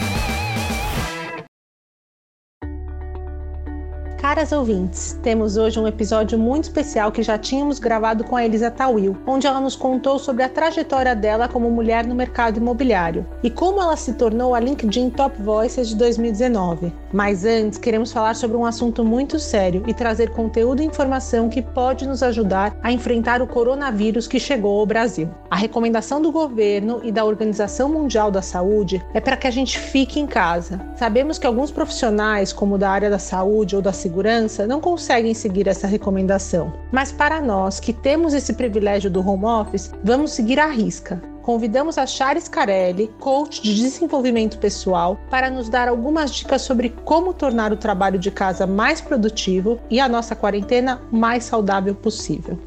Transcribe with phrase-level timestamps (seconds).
[4.36, 8.70] Caras ouvintes, temos hoje um episódio muito especial que já tínhamos gravado com a Elisa
[8.70, 13.48] Tawil, onde ela nos contou sobre a trajetória dela como mulher no mercado imobiliário e
[13.48, 16.92] como ela se tornou a LinkedIn Top Voices de 2019.
[17.14, 21.62] Mas antes, queremos falar sobre um assunto muito sério e trazer conteúdo e informação que
[21.62, 25.30] pode nos ajudar a enfrentar o coronavírus que chegou ao Brasil.
[25.50, 29.78] A recomendação do governo e da Organização Mundial da Saúde é para que a gente
[29.78, 30.78] fique em casa.
[30.94, 35.32] Sabemos que alguns profissionais, como da área da saúde ou da segurança, segurança não conseguem
[35.34, 36.72] seguir essa recomendação.
[36.90, 41.22] Mas para nós que temos esse privilégio do home office, vamos seguir à risca.
[41.42, 47.32] Convidamos a Charis Carelli, coach de desenvolvimento pessoal, para nos dar algumas dicas sobre como
[47.32, 52.58] tornar o trabalho de casa mais produtivo e a nossa quarentena mais saudável possível.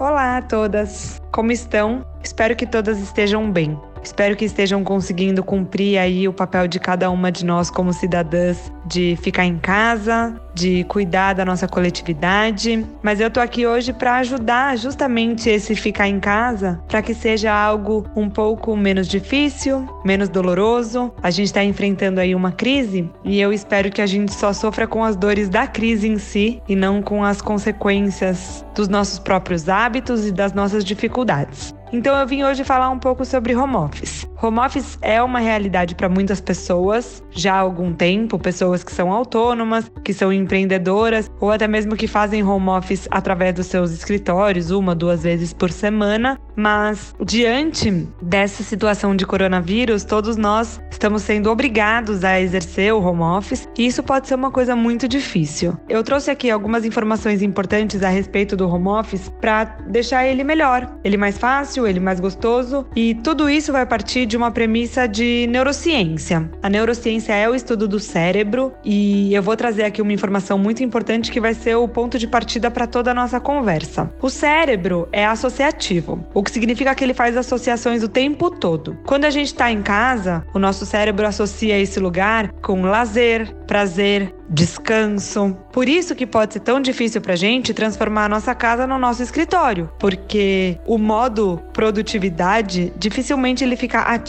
[0.00, 1.20] Olá a todas!
[1.30, 2.04] Como estão?
[2.24, 3.78] Espero que todas estejam bem.
[4.02, 8.72] Espero que estejam conseguindo cumprir aí o papel de cada uma de nós como cidadãs
[8.84, 12.84] de ficar em casa, de cuidar da nossa coletividade.
[13.02, 17.52] Mas eu tô aqui hoje para ajudar justamente esse ficar em casa, para que seja
[17.52, 21.12] algo um pouco menos difícil, menos doloroso.
[21.22, 24.86] A gente está enfrentando aí uma crise e eu espero que a gente só sofra
[24.86, 29.68] com as dores da crise em si e não com as consequências dos nossos próprios
[29.68, 31.74] hábitos e das nossas dificuldades.
[31.92, 34.26] Então eu vim hoje falar um pouco sobre home office.
[34.42, 39.12] Home office é uma realidade para muitas pessoas já há algum tempo, pessoas que são
[39.12, 44.72] autônomas, que são empreendedoras ou até mesmo que fazem home office através dos seus escritórios
[44.72, 46.40] uma, duas vezes por semana.
[46.56, 53.22] Mas diante dessa situação de coronavírus, todos nós estamos sendo obrigados a exercer o home
[53.22, 55.76] office e isso pode ser uma coisa muito difícil.
[55.88, 60.92] Eu trouxe aqui algumas informações importantes a respeito do home office para deixar ele melhor,
[61.04, 65.46] ele mais fácil, ele mais gostoso e tudo isso vai partir de uma premissa de
[65.50, 66.50] neurociência.
[66.62, 70.82] A neurociência é o estudo do cérebro e eu vou trazer aqui uma informação muito
[70.82, 74.10] importante que vai ser o ponto de partida para toda a nossa conversa.
[74.22, 78.96] O cérebro é associativo, o que significa que ele faz associações o tempo todo.
[79.04, 84.34] Quando a gente está em casa, o nosso cérebro associa esse lugar com lazer, prazer,
[84.48, 85.56] descanso.
[85.72, 89.22] Por isso que pode ser tão difícil pra gente transformar a nossa casa no nosso
[89.22, 94.21] escritório, porque o modo produtividade dificilmente ele fica ativo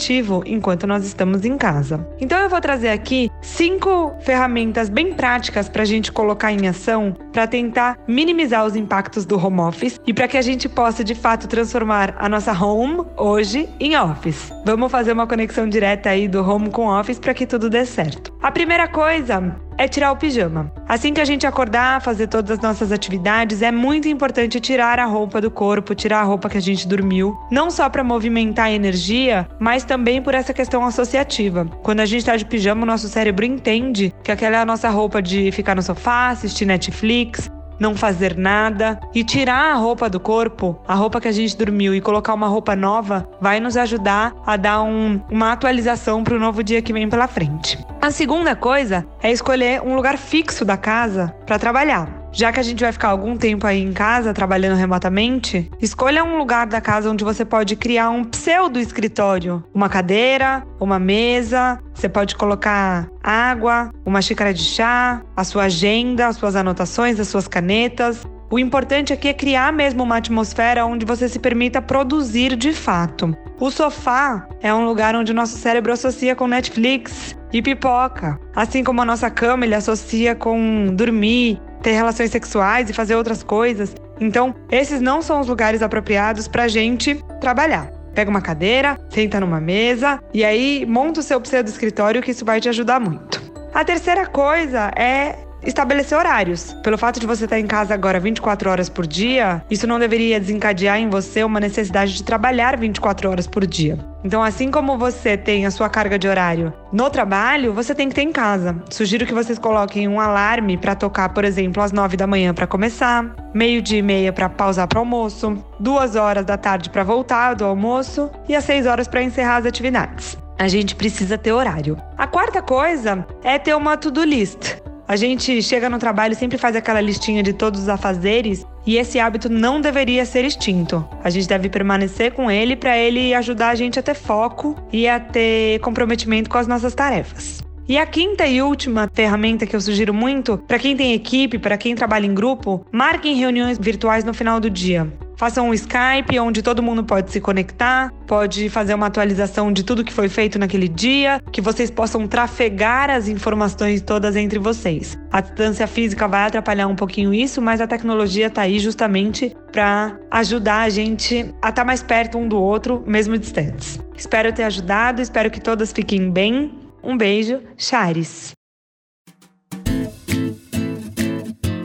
[0.46, 2.06] enquanto nós estamos em casa.
[2.20, 7.16] Então eu vou trazer aqui cinco ferramentas bem práticas para a gente colocar em ação
[7.32, 11.14] para tentar minimizar os impactos do home office e para que a gente possa de
[11.14, 14.52] fato transformar a nossa home hoje em office.
[14.64, 18.32] Vamos fazer uma conexão direta aí do home com office para que tudo dê certo.
[18.42, 20.70] A primeira coisa é tirar o pijama.
[20.88, 25.04] Assim que a gente acordar, fazer todas as nossas atividades, é muito importante tirar a
[25.04, 28.72] roupa do corpo, tirar a roupa que a gente dormiu, não só para movimentar a
[28.72, 31.66] energia, mas também por essa questão associativa.
[31.82, 34.88] Quando a gente está de pijama, o nosso cérebro entende que aquela é a nossa
[34.90, 40.20] roupa de ficar no sofá, assistir Netflix, não fazer nada e tirar a roupa do
[40.20, 44.34] corpo, a roupa que a gente dormiu e colocar uma roupa nova, vai nos ajudar
[44.46, 47.78] a dar um, uma atualização para o novo dia que vem pela frente.
[48.00, 52.23] A segunda coisa é escolher um lugar fixo da casa para trabalhar.
[52.34, 56.36] Já que a gente vai ficar algum tempo aí em casa trabalhando remotamente, escolha um
[56.36, 62.08] lugar da casa onde você pode criar um pseudo escritório, uma cadeira, uma mesa, você
[62.08, 67.46] pode colocar água, uma xícara de chá, a sua agenda, as suas anotações, as suas
[67.46, 68.26] canetas.
[68.50, 73.32] O importante aqui é criar mesmo uma atmosfera onde você se permita produzir de fato.
[73.60, 78.38] O sofá é um lugar onde o nosso cérebro associa com Netflix e pipoca.
[78.54, 83.42] Assim como a nossa cama ele associa com dormir, ter relações sexuais e fazer outras
[83.42, 83.94] coisas.
[84.18, 87.92] Então, esses não são os lugares apropriados para a gente trabalhar.
[88.14, 92.44] Pega uma cadeira, senta numa mesa e aí monta o seu pseudo escritório que isso
[92.44, 93.42] vai te ajudar muito.
[93.74, 96.74] A terceira coisa é estabelecer horários.
[96.82, 100.40] Pelo fato de você estar em casa agora 24 horas por dia, isso não deveria
[100.40, 103.98] desencadear em você uma necessidade de trabalhar 24 horas por dia.
[104.24, 108.14] Então, assim como você tem a sua carga de horário no trabalho, você tem que
[108.14, 108.74] ter em casa.
[108.90, 112.66] Sugiro que vocês coloquem um alarme para tocar, por exemplo, às 9 da manhã para
[112.66, 117.64] começar, meio-dia e meia para pausar para almoço, duas horas da tarde para voltar do
[117.64, 120.38] almoço e às 6 horas para encerrar as atividades.
[120.58, 121.98] A gente precisa ter horário.
[122.16, 124.76] A quarta coisa é ter uma to-do list.
[125.06, 128.96] A gente chega no trabalho e sempre faz aquela listinha de todos os afazeres e
[128.96, 131.06] esse hábito não deveria ser extinto.
[131.22, 135.06] A gente deve permanecer com ele para ele ajudar a gente a ter foco e
[135.06, 137.62] a ter comprometimento com as nossas tarefas.
[137.86, 141.76] E a quinta e última ferramenta que eu sugiro muito, para quem tem equipe, para
[141.76, 145.12] quem trabalha em grupo, marquem reuniões virtuais no final do dia.
[145.44, 150.02] Façam um Skype onde todo mundo pode se conectar, pode fazer uma atualização de tudo
[150.02, 155.18] que foi feito naquele dia, que vocês possam trafegar as informações todas entre vocês.
[155.30, 160.18] A distância física vai atrapalhar um pouquinho isso, mas a tecnologia está aí justamente para
[160.30, 164.00] ajudar a gente a estar tá mais perto um do outro, mesmo distantes.
[164.16, 166.72] Espero ter ajudado, espero que todas fiquem bem.
[167.02, 168.52] Um beijo, Chares.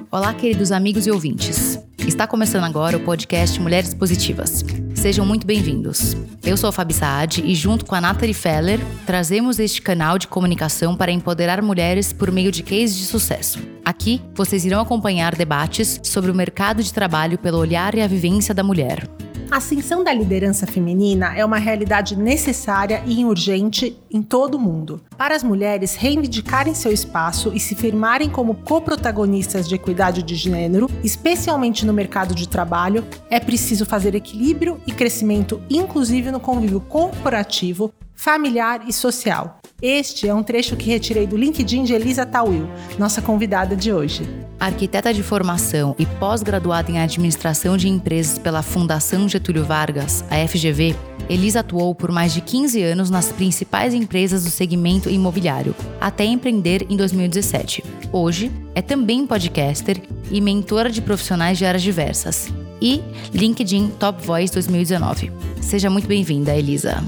[0.09, 1.88] Olá, queridos amigos e ouvintes.
[2.07, 4.63] Está começando agora o podcast Mulheres Positivas.
[4.95, 6.15] Sejam muito bem-vindos.
[6.43, 10.27] Eu sou a Fabi Saad e, junto com a Nathalie Feller, trazemos este canal de
[10.27, 13.59] comunicação para empoderar mulheres por meio de cases de sucesso.
[13.85, 18.53] Aqui, vocês irão acompanhar debates sobre o mercado de trabalho pelo olhar e a vivência
[18.53, 19.07] da mulher.
[19.51, 25.01] A ascensão da liderança feminina é uma realidade necessária e urgente em todo o mundo.
[25.17, 30.87] Para as mulheres reivindicarem seu espaço e se firmarem como coprotagonistas de equidade de gênero,
[31.03, 37.91] especialmente no mercado de trabalho, é preciso fazer equilíbrio e crescimento inclusive no convívio corporativo,
[38.19, 39.61] familiar e social.
[39.81, 42.67] Este é um trecho que retirei do LinkedIn de Elisa Tawil,
[42.97, 44.27] nossa convidada de hoje.
[44.59, 50.97] Arquiteta de formação e pós-graduada em administração de empresas pela Fundação Getúlio Vargas, a FGV,
[51.29, 56.85] Elisa atuou por mais de 15 anos nas principais empresas do segmento imobiliário, até empreender
[56.89, 57.85] em 2017.
[58.11, 62.49] Hoje, é também podcaster e mentora de profissionais de áreas diversas.
[62.81, 63.01] E
[63.33, 65.31] LinkedIn Top Voice 2019.
[65.61, 67.01] Seja muito bem-vinda, Elisa.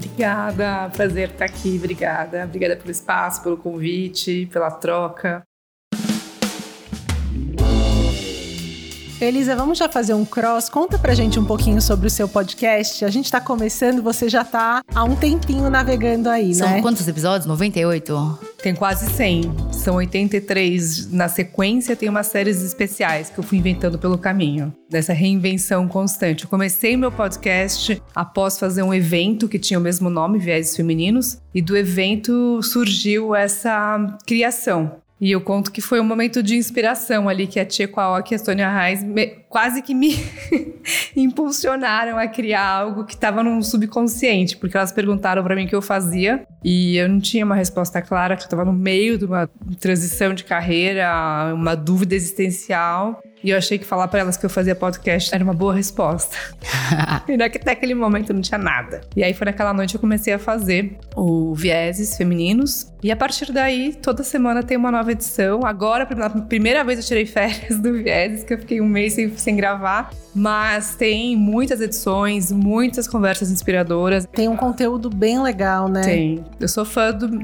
[0.00, 2.44] Obrigada, prazer estar aqui, obrigada.
[2.44, 5.42] Obrigada pelo espaço, pelo convite, pela troca.
[9.20, 10.70] Elisa, vamos já fazer um cross.
[10.70, 13.04] Conta pra gente um pouquinho sobre o seu podcast.
[13.04, 16.80] A gente tá começando, você já tá há um tempinho navegando aí, São né?
[16.80, 17.46] quantos episódios?
[17.46, 18.38] 98?
[18.62, 19.42] Tem quase 100.
[19.72, 24.72] São 83 na sequência, tem umas séries especiais que eu fui inventando pelo caminho.
[24.88, 26.44] Dessa reinvenção constante.
[26.44, 31.38] Eu comecei meu podcast após fazer um evento que tinha o mesmo nome, Viés Femininos,
[31.54, 34.92] e do evento surgiu essa criação.
[35.20, 38.36] E eu conto que foi um momento de inspiração ali que a Tia Quaoki e
[38.36, 39.04] a Sônia Reis
[39.50, 40.14] quase que me
[41.16, 45.74] impulsionaram a criar algo que estava no subconsciente, porque elas perguntaram para mim o que
[45.74, 49.24] eu fazia e eu não tinha uma resposta clara, que eu estava no meio de
[49.24, 53.20] uma transição de carreira, uma dúvida existencial.
[53.42, 56.36] E eu achei que falar para elas que eu fazia podcast era uma boa resposta.
[57.26, 59.00] e até aquele momento não tinha nada.
[59.16, 62.92] E aí foi naquela noite que eu comecei a fazer o Vieses Femininos.
[63.02, 65.64] E a partir daí, toda semana tem uma nova edição.
[65.64, 69.34] Agora, pela primeira vez eu tirei férias do Vieses, que eu fiquei um mês sem,
[69.40, 70.10] sem gravar.
[70.34, 74.26] Mas tem muitas edições, muitas conversas inspiradoras.
[74.32, 76.02] Tem um conteúdo bem legal, né?
[76.02, 76.44] Tem.
[76.60, 77.42] Eu sou fã do, do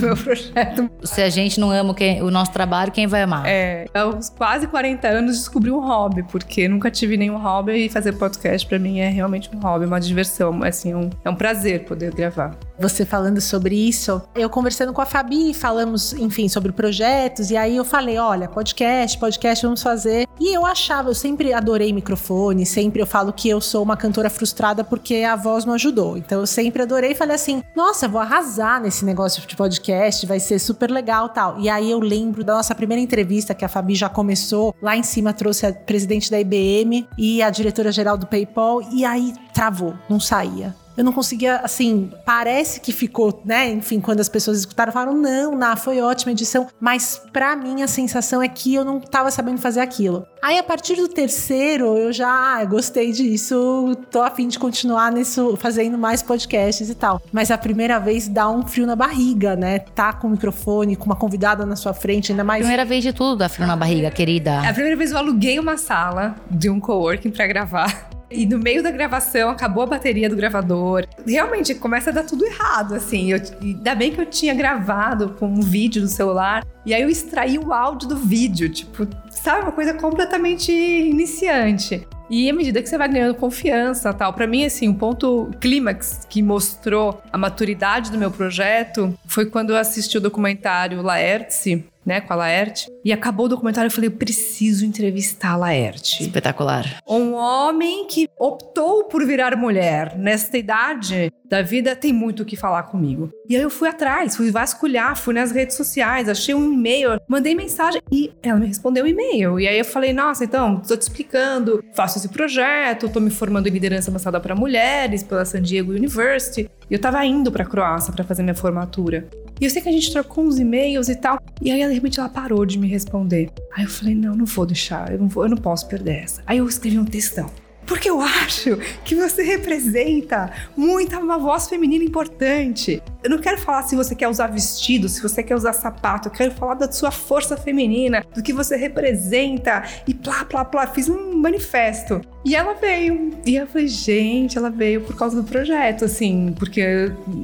[0.00, 0.88] meu projeto.
[1.02, 3.44] Se a gente não ama quem, o nosso trabalho, quem vai amar?
[3.46, 8.12] É, aos quase 40 anos descobri um hobby, porque nunca tive nenhum hobby e fazer
[8.12, 12.14] podcast para mim é realmente um hobby, uma diversão, assim, um, é um prazer poder
[12.14, 12.56] gravar.
[12.80, 14.22] Você falando sobre isso.
[14.34, 19.18] Eu conversando com a Fabi, falamos, enfim, sobre projetos, e aí eu falei: olha, podcast,
[19.18, 20.26] podcast, vamos fazer.
[20.40, 24.30] E eu achava, eu sempre adorei microfone, sempre eu falo que eu sou uma cantora
[24.30, 26.16] frustrada porque a voz não ajudou.
[26.16, 30.40] Então eu sempre adorei e falei assim: nossa, vou arrasar nesse negócio de podcast, vai
[30.40, 31.60] ser super legal tal.
[31.60, 35.02] E aí eu lembro da nossa primeira entrevista que a Fabi já começou, lá em
[35.02, 39.94] cima trouxe a presidente da IBM e a diretora geral do PayPal, e aí travou,
[40.08, 43.68] não saía eu não conseguia, assim, parece que ficou, né?
[43.70, 46.68] Enfim, quando as pessoas escutaram, falaram, não, Ná, foi ótima edição.
[46.78, 50.26] Mas para mim a sensação é que eu não tava sabendo fazer aquilo.
[50.42, 55.56] Aí a partir do terceiro, eu já ah, gostei disso, tô afim de continuar nisso,
[55.58, 57.20] fazendo mais podcasts e tal.
[57.32, 59.78] Mas a primeira vez dá um frio na barriga, né?
[59.78, 62.60] Tá com o microfone, com uma convidada na sua frente, ainda mais.
[62.60, 64.62] Primeira vez de tudo dá frio na barriga, querida.
[64.64, 68.19] É a primeira vez eu aluguei uma sala de um coworking para gravar.
[68.30, 71.06] E no meio da gravação, acabou a bateria do gravador.
[71.26, 73.32] Realmente, começa a dar tudo errado, assim.
[73.32, 76.64] Eu, ainda bem que eu tinha gravado com um vídeo no celular.
[76.86, 78.68] E aí eu extraí o áudio do vídeo.
[78.68, 79.62] Tipo, sabe?
[79.62, 82.06] Uma coisa completamente iniciante.
[82.30, 85.50] E à medida que você vai ganhando confiança tal, para mim, assim, o um ponto
[85.60, 91.56] clímax que mostrou a maturidade do meu projeto foi quando eu assisti o documentário Laertes,
[92.04, 92.88] né, com a Laerte.
[93.04, 96.22] E acabou o documentário, eu falei, eu preciso entrevistar a Laerte.
[96.22, 97.00] Espetacular.
[97.06, 102.56] Um homem que optou por virar mulher nesta idade da vida tem muito o que
[102.56, 103.30] falar comigo.
[103.48, 107.54] E aí eu fui atrás, fui vasculhar, fui nas redes sociais, achei um e-mail, mandei
[107.54, 109.58] mensagem e ela me respondeu o um e-mail.
[109.58, 113.66] E aí eu falei, nossa, então, tô te explicando, faço esse projeto, tô me formando
[113.66, 116.70] em liderança avançada para mulheres pela San Diego University.
[116.88, 119.28] E eu tava indo pra Croácia para fazer minha formatura.
[119.60, 121.38] E eu sei que a gente trocou uns e-mails e tal.
[121.60, 123.50] E aí, de repente, ela parou de me responder.
[123.76, 126.42] Aí eu falei, não, não vou deixar, eu não, vou, eu não posso perder essa.
[126.46, 127.50] Aí eu escrevi um textão.
[127.90, 133.02] Porque eu acho que você representa muito uma voz feminina importante.
[133.22, 136.28] Eu não quero falar se você quer usar vestido, se você quer usar sapato.
[136.28, 139.82] Eu quero falar da sua força feminina, do que você representa.
[140.06, 140.86] E plá, plá, plá.
[140.86, 142.20] Fiz um manifesto.
[142.44, 143.32] E ela veio.
[143.44, 146.80] E eu falei, gente, ela veio por causa do projeto, assim, porque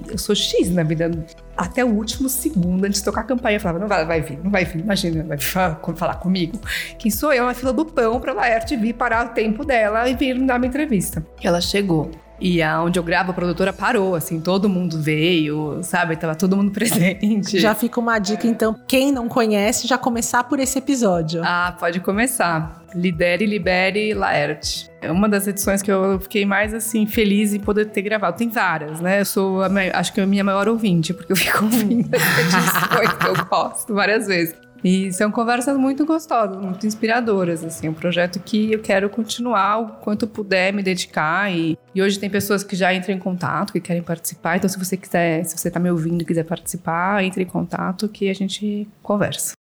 [0.09, 1.11] eu sou X na vida
[1.57, 3.57] até o último segundo antes de tocar a campanha.
[3.57, 6.61] Eu falava, não vai, vai vir, não vai vir, imagina, vai falar comigo.
[6.99, 10.15] Quem sou eu na fila do pão pra Laerte vir parar o tempo dela e
[10.15, 11.25] vir me dar uma entrevista.
[11.43, 12.11] Ela chegou.
[12.39, 16.17] E aonde eu gravo, a produtora parou, assim, todo mundo veio, sabe?
[16.17, 17.59] Tava todo mundo presente.
[17.59, 21.41] Já fica uma dica, então, quem não conhece, já começar por esse episódio.
[21.43, 22.85] Ah, pode começar.
[22.95, 24.91] Lidere, Libere, Laerte.
[25.07, 28.37] É uma das edições que eu fiquei mais, assim, feliz em poder ter gravado.
[28.37, 29.21] Tem várias, né?
[29.21, 33.27] Eu sou, a, acho que a minha maior ouvinte, porque eu fico ouvindo as que
[33.27, 34.55] eu gosto várias vezes.
[34.85, 39.89] E são conversas muito gostosas, muito inspiradoras, assim, um projeto que eu quero continuar o
[40.01, 43.81] quanto puder me dedicar e, e hoje tem pessoas que já entram em contato, que
[43.81, 47.43] querem participar, então se você quiser, se você está me ouvindo e quiser participar, entre
[47.43, 49.55] em contato que a gente conversa.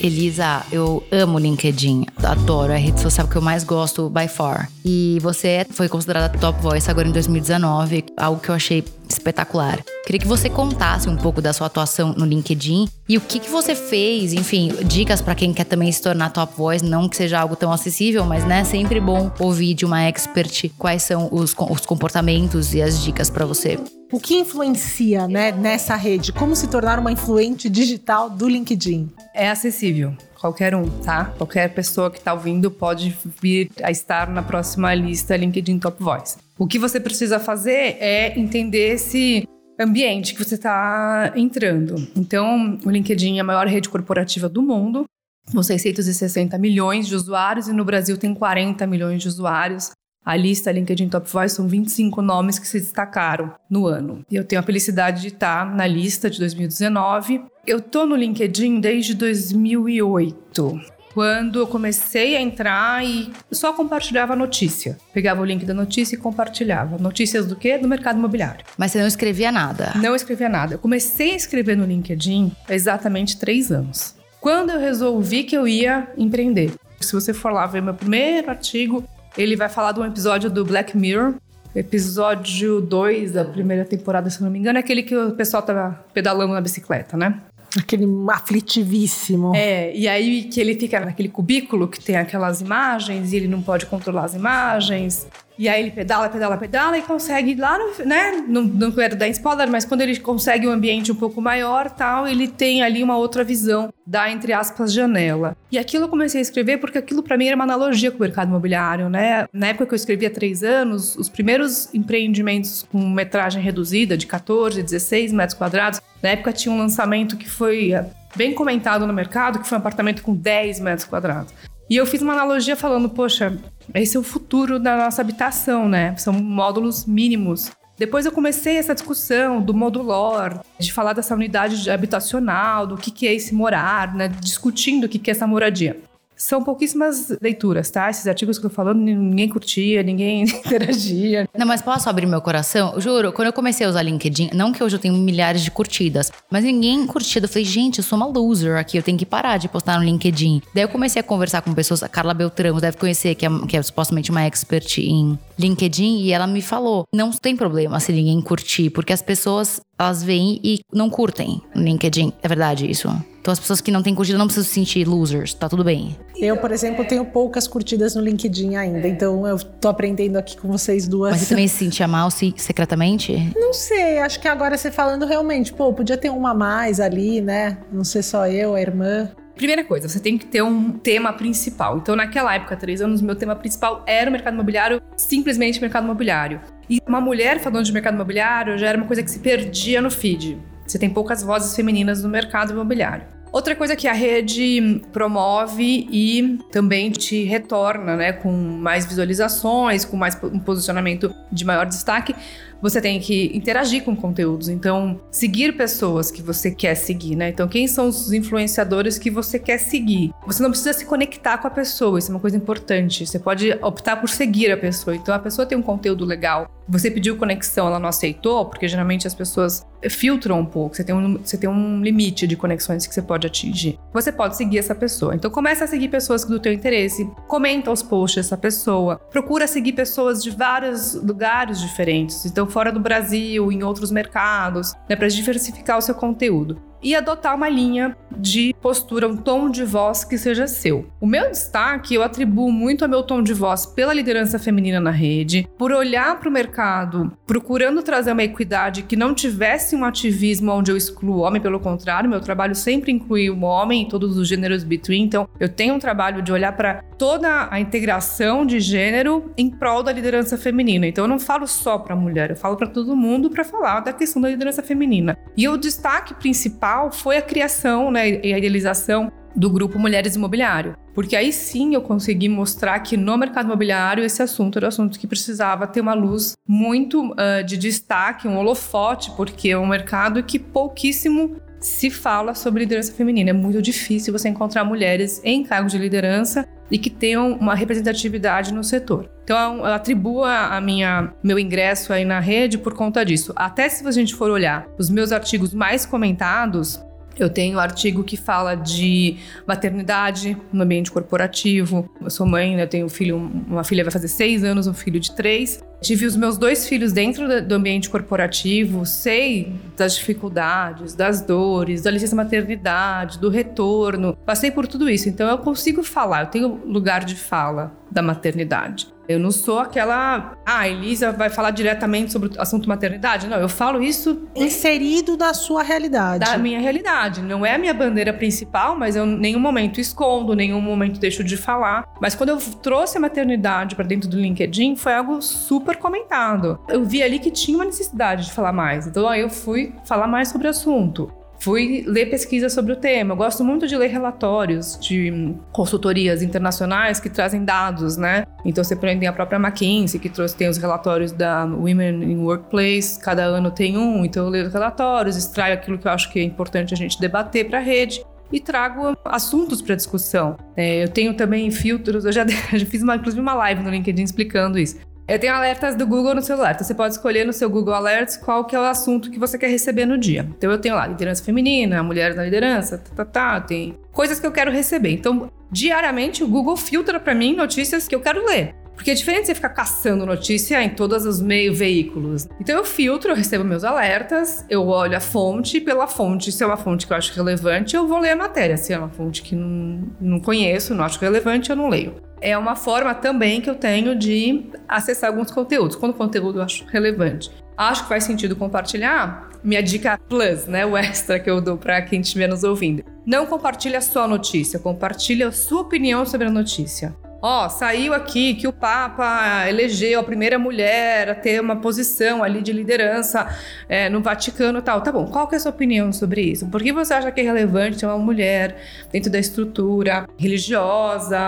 [0.00, 4.70] Elisa, eu amo LinkedIn, adoro, é a rede social que eu mais gosto by far.
[4.84, 8.84] E você foi considerada top voice agora em 2019, algo que eu achei
[9.28, 9.78] espetacular.
[10.04, 13.50] Queria que você contasse um pouco da sua atuação no LinkedIn e o que, que
[13.50, 17.38] você fez, enfim, dicas para quem quer também se tornar top voice, não que seja
[17.38, 21.86] algo tão acessível, mas né, sempre bom ouvir de uma expert quais são os, os
[21.86, 23.78] comportamentos e as dicas para você.
[24.10, 26.32] O que influencia né, nessa rede?
[26.32, 29.10] Como se tornar uma influente digital do LinkedIn?
[29.34, 30.16] É acessível.
[30.40, 31.26] Qualquer um, tá?
[31.36, 36.36] Qualquer pessoa que está ouvindo pode vir a estar na próxima lista LinkedIn Top Voice.
[36.56, 41.96] O que você precisa fazer é entender esse ambiente que você está entrando.
[42.16, 45.04] Então, o LinkedIn é a maior rede corporativa do mundo,
[45.52, 49.90] com 660 milhões de usuários, e no Brasil tem 40 milhões de usuários.
[50.24, 54.24] A lista LinkedIn Top Voice são 25 nomes que se destacaram no ano.
[54.30, 57.42] E eu tenho a felicidade de estar na lista de 2019.
[57.66, 64.96] Eu tô no LinkedIn desde 2008 quando eu comecei a entrar e só compartilhava notícia.
[65.12, 66.96] Pegava o link da notícia e compartilhava.
[66.96, 67.76] Notícias do quê?
[67.76, 68.64] Do mercado imobiliário.
[68.76, 69.92] Mas você não escrevia nada?
[69.96, 70.74] Não escrevia nada.
[70.74, 74.14] Eu comecei a escrever no LinkedIn há exatamente três anos.
[74.40, 76.72] Quando eu resolvi que eu ia empreender.
[77.00, 79.02] Se você for lá ver meu primeiro artigo,
[79.38, 81.34] ele vai falar de um episódio do Black Mirror,
[81.74, 86.04] episódio 2 da primeira temporada, se não me engano, é aquele que o pessoal tá
[86.12, 87.40] pedalando na bicicleta, né?
[87.78, 89.54] Aquele aflitivíssimo.
[89.54, 93.62] É, e aí que ele fica naquele cubículo que tem aquelas imagens e ele não
[93.62, 95.28] pode controlar as imagens.
[95.58, 98.44] E aí ele pedala, pedala, pedala e consegue lá no, né?
[98.46, 102.28] Não, não quero dar spoiler, mas quando ele consegue um ambiente um pouco maior, tal,
[102.28, 105.56] ele tem ali uma outra visão da entre aspas janela.
[105.72, 108.20] E aquilo eu comecei a escrever porque aquilo para mim era uma analogia com o
[108.20, 109.46] mercado imobiliário, né?
[109.52, 114.28] Na época que eu escrevi há três anos, os primeiros empreendimentos com metragem reduzida de
[114.28, 118.04] 14, 16 metros quadrados, na época tinha um lançamento que foi eh,
[118.36, 121.52] bem comentado no mercado, que foi um apartamento com 10 metros quadrados.
[121.90, 123.56] E eu fiz uma analogia falando, poxa,
[123.94, 126.14] esse é o futuro da nossa habitação, né?
[126.16, 127.70] São módulos mínimos.
[127.96, 133.26] Depois eu comecei essa discussão do modulor, de falar dessa unidade habitacional, do que, que
[133.26, 134.28] é esse morar, né?
[134.28, 136.00] Discutindo o que, que é essa moradia.
[136.38, 138.08] São pouquíssimas leituras, tá?
[138.08, 141.48] Esses artigos que eu tô falando, ninguém curtia, ninguém interagia.
[141.56, 142.94] Não, mas posso abrir meu coração?
[143.00, 146.30] Juro, quando eu comecei a usar LinkedIn, não que hoje eu tenho milhares de curtidas,
[146.48, 147.46] mas ninguém curtida.
[147.46, 150.04] Eu falei, gente, eu sou uma loser aqui, eu tenho que parar de postar no
[150.04, 150.62] LinkedIn.
[150.72, 153.76] Daí eu comecei a conversar com pessoas, a Carla Beltrão, deve conhecer, que é, que
[153.76, 158.40] é supostamente uma expert em LinkedIn, e ela me falou: não tem problema se ninguém
[158.40, 162.32] curtir, porque as pessoas elas veem e não curtem no LinkedIn.
[162.40, 163.08] É verdade isso?
[163.48, 166.14] Então as pessoas que não têm curtida não precisam se sentir losers, tá tudo bem.
[166.36, 170.68] Eu, por exemplo, tenho poucas curtidas no LinkedIn ainda, então eu tô aprendendo aqui com
[170.68, 171.30] vocês duas.
[171.30, 173.50] Mas você também se sentia mal se, secretamente?
[173.56, 177.40] Não sei, acho que agora você falando realmente, pô, podia ter uma a mais ali,
[177.40, 177.78] né?
[177.90, 179.30] Não ser só eu, a irmã.
[179.54, 181.96] Primeira coisa, você tem que ter um tema principal.
[181.96, 186.60] Então, naquela época, três anos, meu tema principal era o mercado imobiliário, simplesmente mercado imobiliário.
[186.86, 190.10] E uma mulher falando de mercado imobiliário já era uma coisa que se perdia no
[190.10, 190.58] feed.
[190.86, 193.37] Você tem poucas vozes femininas no mercado imobiliário.
[193.52, 200.16] Outra coisa que a rede promove e também te retorna, né, com mais visualizações, com
[200.16, 202.34] mais um posicionamento de maior destaque,
[202.80, 204.68] você tem que interagir com conteúdos.
[204.68, 207.48] Então, seguir pessoas que você quer seguir, né?
[207.48, 210.32] Então, quem são os influenciadores que você quer seguir?
[210.46, 213.26] Você não precisa se conectar com a pessoa, isso é uma coisa importante.
[213.26, 215.16] Você pode optar por seguir a pessoa.
[215.16, 216.70] Então, a pessoa tem um conteúdo legal.
[216.88, 220.96] Você pediu conexão, ela não aceitou, porque geralmente as pessoas filtram um pouco.
[220.96, 223.98] Você tem um, você tem um limite de conexões que você pode atingir.
[224.12, 225.34] Você pode seguir essa pessoa.
[225.34, 227.28] Então, começa a seguir pessoas do teu interesse.
[227.46, 229.16] Comenta os posts dessa pessoa.
[229.30, 232.44] Procura seguir pessoas de vários lugares diferentes.
[232.44, 237.54] Então, fora do Brasil, em outros mercados, né, para diversificar o seu conteúdo e adotar
[237.54, 241.06] uma linha de postura, um tom de voz que seja seu.
[241.20, 245.10] O meu destaque eu atribuo muito ao meu tom de voz pela liderança feminina na
[245.10, 250.70] rede, por olhar para o mercado procurando trazer uma equidade que não tivesse um ativismo
[250.72, 254.36] onde eu excluo o homem, pelo contrário, meu trabalho sempre inclui o homem e todos
[254.36, 258.78] os gêneros between, então eu tenho um trabalho de olhar para toda a integração de
[258.80, 261.06] gênero em prol da liderança feminina.
[261.06, 264.12] Então eu não falo só para mulher, eu falo para todo mundo para falar da
[264.12, 265.36] questão da liderança feminina.
[265.56, 270.36] E o destaque principal principal foi a criação né, e a idealização do grupo Mulheres
[270.36, 270.96] Imobiliário.
[271.14, 275.18] Porque aí sim eu consegui mostrar que no mercado imobiliário esse assunto era um assunto
[275.18, 280.42] que precisava ter uma luz muito uh, de destaque, um holofote, porque é um mercado
[280.42, 283.50] que pouquíssimo se fala sobre liderança feminina.
[283.50, 288.72] É muito difícil você encontrar mulheres em cargos de liderança e que tenham uma representatividade
[288.72, 289.30] no setor.
[289.44, 293.52] Então, eu atribuo a minha meu ingresso aí na rede por conta disso.
[293.56, 297.02] Até se a gente for olhar os meus artigos mais comentados,
[297.38, 299.36] eu tenho um artigo que fala de
[299.66, 302.08] maternidade no ambiente corporativo.
[302.20, 302.82] Eu sou mãe, né?
[302.82, 305.82] Eu tenho um filho, uma filha vai fazer seis anos, um filho de três.
[306.00, 312.10] Tive os meus dois filhos dentro do ambiente corporativo, sei das dificuldades, das dores, da
[312.10, 314.36] licença maternidade, do retorno.
[314.46, 319.08] Passei por tudo isso, então eu consigo falar, eu tenho lugar de fala da maternidade.
[319.28, 320.56] Eu não sou aquela.
[320.64, 323.46] Ah, Elisa vai falar diretamente sobre o assunto maternidade.
[323.46, 324.48] Não, eu falo isso.
[324.56, 326.42] Inserido na sua realidade.
[326.42, 327.42] Da minha realidade.
[327.42, 331.44] Não é a minha bandeira principal, mas eu em nenhum momento escondo, nenhum momento deixo
[331.44, 332.08] de falar.
[332.18, 336.78] Mas quando eu trouxe a maternidade para dentro do LinkedIn, foi algo super comentado.
[336.88, 339.06] Eu vi ali que tinha uma necessidade de falar mais.
[339.06, 341.32] Então aí eu fui falar mais sobre o assunto.
[341.60, 343.32] Fui ler pesquisas sobre o tema.
[343.32, 348.44] Eu gosto muito de ler relatórios de consultorias internacionais que trazem dados, né?
[348.64, 353.18] Então você tem a própria McKinsey que trouxe tem os relatórios da Women in Workplace,
[353.18, 356.38] cada ano tem um, então eu leio os relatórios, extraio aquilo que eu acho que
[356.38, 360.56] é importante a gente debater para a rede e trago assuntos para discussão.
[360.76, 364.22] É, eu tenho também filtros, eu já, já fiz uma, inclusive uma live no LinkedIn
[364.22, 364.96] explicando isso.
[365.28, 366.72] Eu tenho alertas do Google no celular.
[366.72, 369.58] Então você pode escolher no seu Google Alerts qual que é o assunto que você
[369.58, 370.48] quer receber no dia.
[370.56, 374.46] Então eu tenho lá liderança feminina, mulheres na liderança, tá, tá, tá, tem coisas que
[374.46, 375.10] eu quero receber.
[375.10, 378.74] Então, diariamente o Google filtra para mim notícias que eu quero ler.
[378.98, 382.48] Porque é diferente você ficar caçando notícia em todos os meios veículos.
[382.60, 386.66] Então eu filtro, eu recebo meus alertas, eu olho a fonte, pela fonte, se é
[386.66, 388.76] uma fonte que eu acho relevante, eu vou ler a matéria.
[388.76, 392.16] Se é uma fonte que não, não conheço, não acho relevante, eu não leio.
[392.40, 396.64] É uma forma também que eu tenho de acessar alguns conteúdos, quando o conteúdo eu
[396.64, 397.52] acho relevante.
[397.76, 399.48] Acho que faz sentido compartilhar.
[399.62, 400.84] Minha dica plus, né?
[400.84, 403.04] O extra que eu dou para quem estiver nos ouvindo.
[403.24, 407.14] Não compartilha só a notícia, compartilha a sua opinião sobre a notícia.
[407.40, 412.42] Ó, oh, saiu aqui que o Papa elegeu a primeira mulher a ter uma posição
[412.42, 413.46] ali de liderança
[413.88, 415.00] é, no Vaticano e tal.
[415.02, 416.66] Tá bom, qual que é a sua opinião sobre isso?
[416.66, 418.76] Por que você acha que é relevante ter uma mulher
[419.12, 421.38] dentro da estrutura religiosa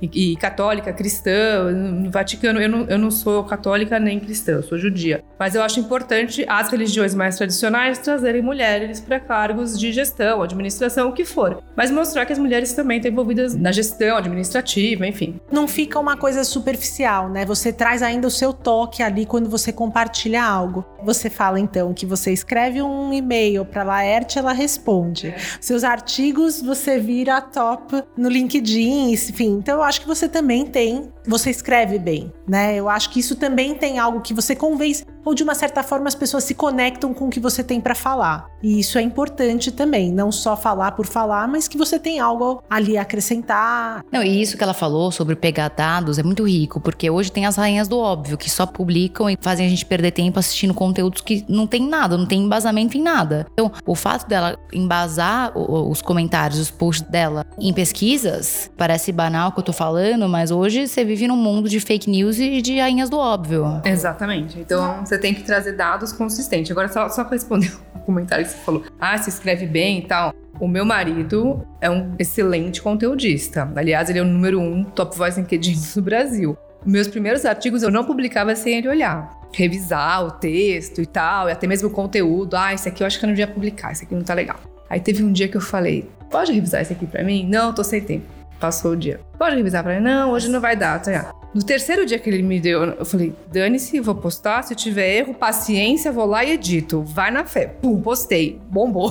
[0.00, 2.58] e, e católica, cristã, no Vaticano?
[2.58, 5.22] Eu não, eu não sou católica nem cristã, eu sou judia.
[5.38, 11.10] Mas eu acho importante as religiões mais tradicionais trazerem mulheres para cargos de gestão, administração,
[11.10, 11.62] o que for.
[11.76, 15.40] Mas mostrar que as mulheres também estão envolvidas na gestão administrativa, enfim enfim.
[15.50, 17.44] Não fica uma coisa superficial, né?
[17.44, 20.84] Você traz ainda o seu toque ali quando você compartilha algo.
[21.02, 25.28] Você fala então que você escreve um e-mail para Laerte, ela responde.
[25.28, 25.36] É.
[25.60, 29.58] Seus artigos você vira top no LinkedIn, enfim.
[29.58, 32.74] Então eu acho que você também tem, você escreve bem, né?
[32.76, 36.06] Eu acho que isso também tem algo que você convence ou de uma certa forma
[36.06, 38.46] as pessoas se conectam com o que você tem para falar.
[38.62, 42.62] E isso é importante também, não só falar por falar, mas que você tem algo
[42.70, 44.04] ali a acrescentar.
[44.12, 47.44] Não, e isso que ela falou sobre pegar dados é muito rico, porque hoje tem
[47.44, 51.22] as rainhas do óbvio que só publicam e fazem a gente perder tempo assistindo conteúdos
[51.22, 53.46] que não tem nada, não tem embasamento em nada.
[53.52, 59.52] Então, o fato dela embasar os comentários, os posts dela em pesquisas, parece banal o
[59.52, 62.78] que eu tô falando, mas hoje você vive num mundo de fake news e de
[62.78, 63.80] rainhas do óbvio.
[63.84, 64.60] Exatamente.
[64.60, 66.70] Então, você você tem que trazer dados consistentes.
[66.70, 68.84] Agora, só, só para responder o comentário que você falou.
[69.00, 70.34] Ah, se escreve bem e tal.
[70.60, 73.70] O meu marido é um excelente conteudista.
[73.74, 76.56] Aliás, ele é o número um top voice LinkedIn do Brasil.
[76.84, 79.30] Meus primeiros artigos eu não publicava sem ele olhar.
[79.52, 82.56] Revisar o texto e tal, e até mesmo o conteúdo.
[82.56, 84.58] Ah, esse aqui eu acho que eu não devia publicar, esse aqui não tá legal.
[84.88, 87.46] Aí teve um dia que eu falei: pode revisar esse aqui pra mim?
[87.46, 88.35] Não, tô sem tempo.
[88.60, 89.20] Passou o dia.
[89.38, 90.00] Pode revisar pra mim?
[90.00, 91.00] Não, hoje não vai dar.
[91.00, 94.62] Tá no terceiro dia que ele me deu, eu falei: dane-se, vou postar.
[94.62, 97.02] Se tiver erro, paciência, vou lá e edito.
[97.02, 97.66] Vai na fé.
[97.66, 98.60] Pum, postei.
[98.68, 99.10] Bombou.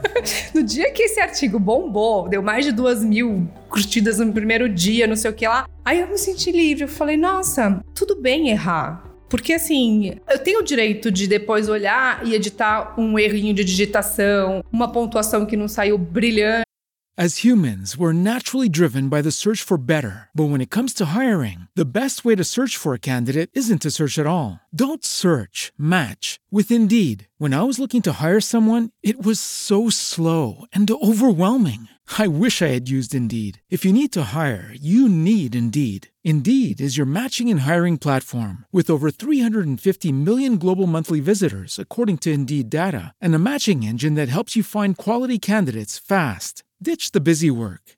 [0.54, 5.06] no dia que esse artigo bombou, deu mais de duas mil curtidas no primeiro dia,
[5.06, 5.66] não sei o que lá.
[5.84, 6.84] Aí eu me senti livre.
[6.84, 9.02] Eu falei: nossa, tudo bem errar.
[9.28, 14.62] Porque assim, eu tenho o direito de depois olhar e editar um errinho de digitação,
[14.70, 16.66] uma pontuação que não saiu brilhante.
[17.18, 20.28] As humans, we're naturally driven by the search for better.
[20.34, 23.80] But when it comes to hiring, the best way to search for a candidate isn't
[23.80, 24.60] to search at all.
[24.68, 27.26] Don't search, match with Indeed.
[27.38, 31.88] When I was looking to hire someone, it was so slow and overwhelming.
[32.18, 33.62] I wish I had used Indeed.
[33.70, 36.08] If you need to hire, you need Indeed.
[36.22, 42.18] Indeed is your matching and hiring platform with over 350 million global monthly visitors, according
[42.18, 46.62] to Indeed data, and a matching engine that helps you find quality candidates fast.
[46.82, 47.95] Ditch the busy work.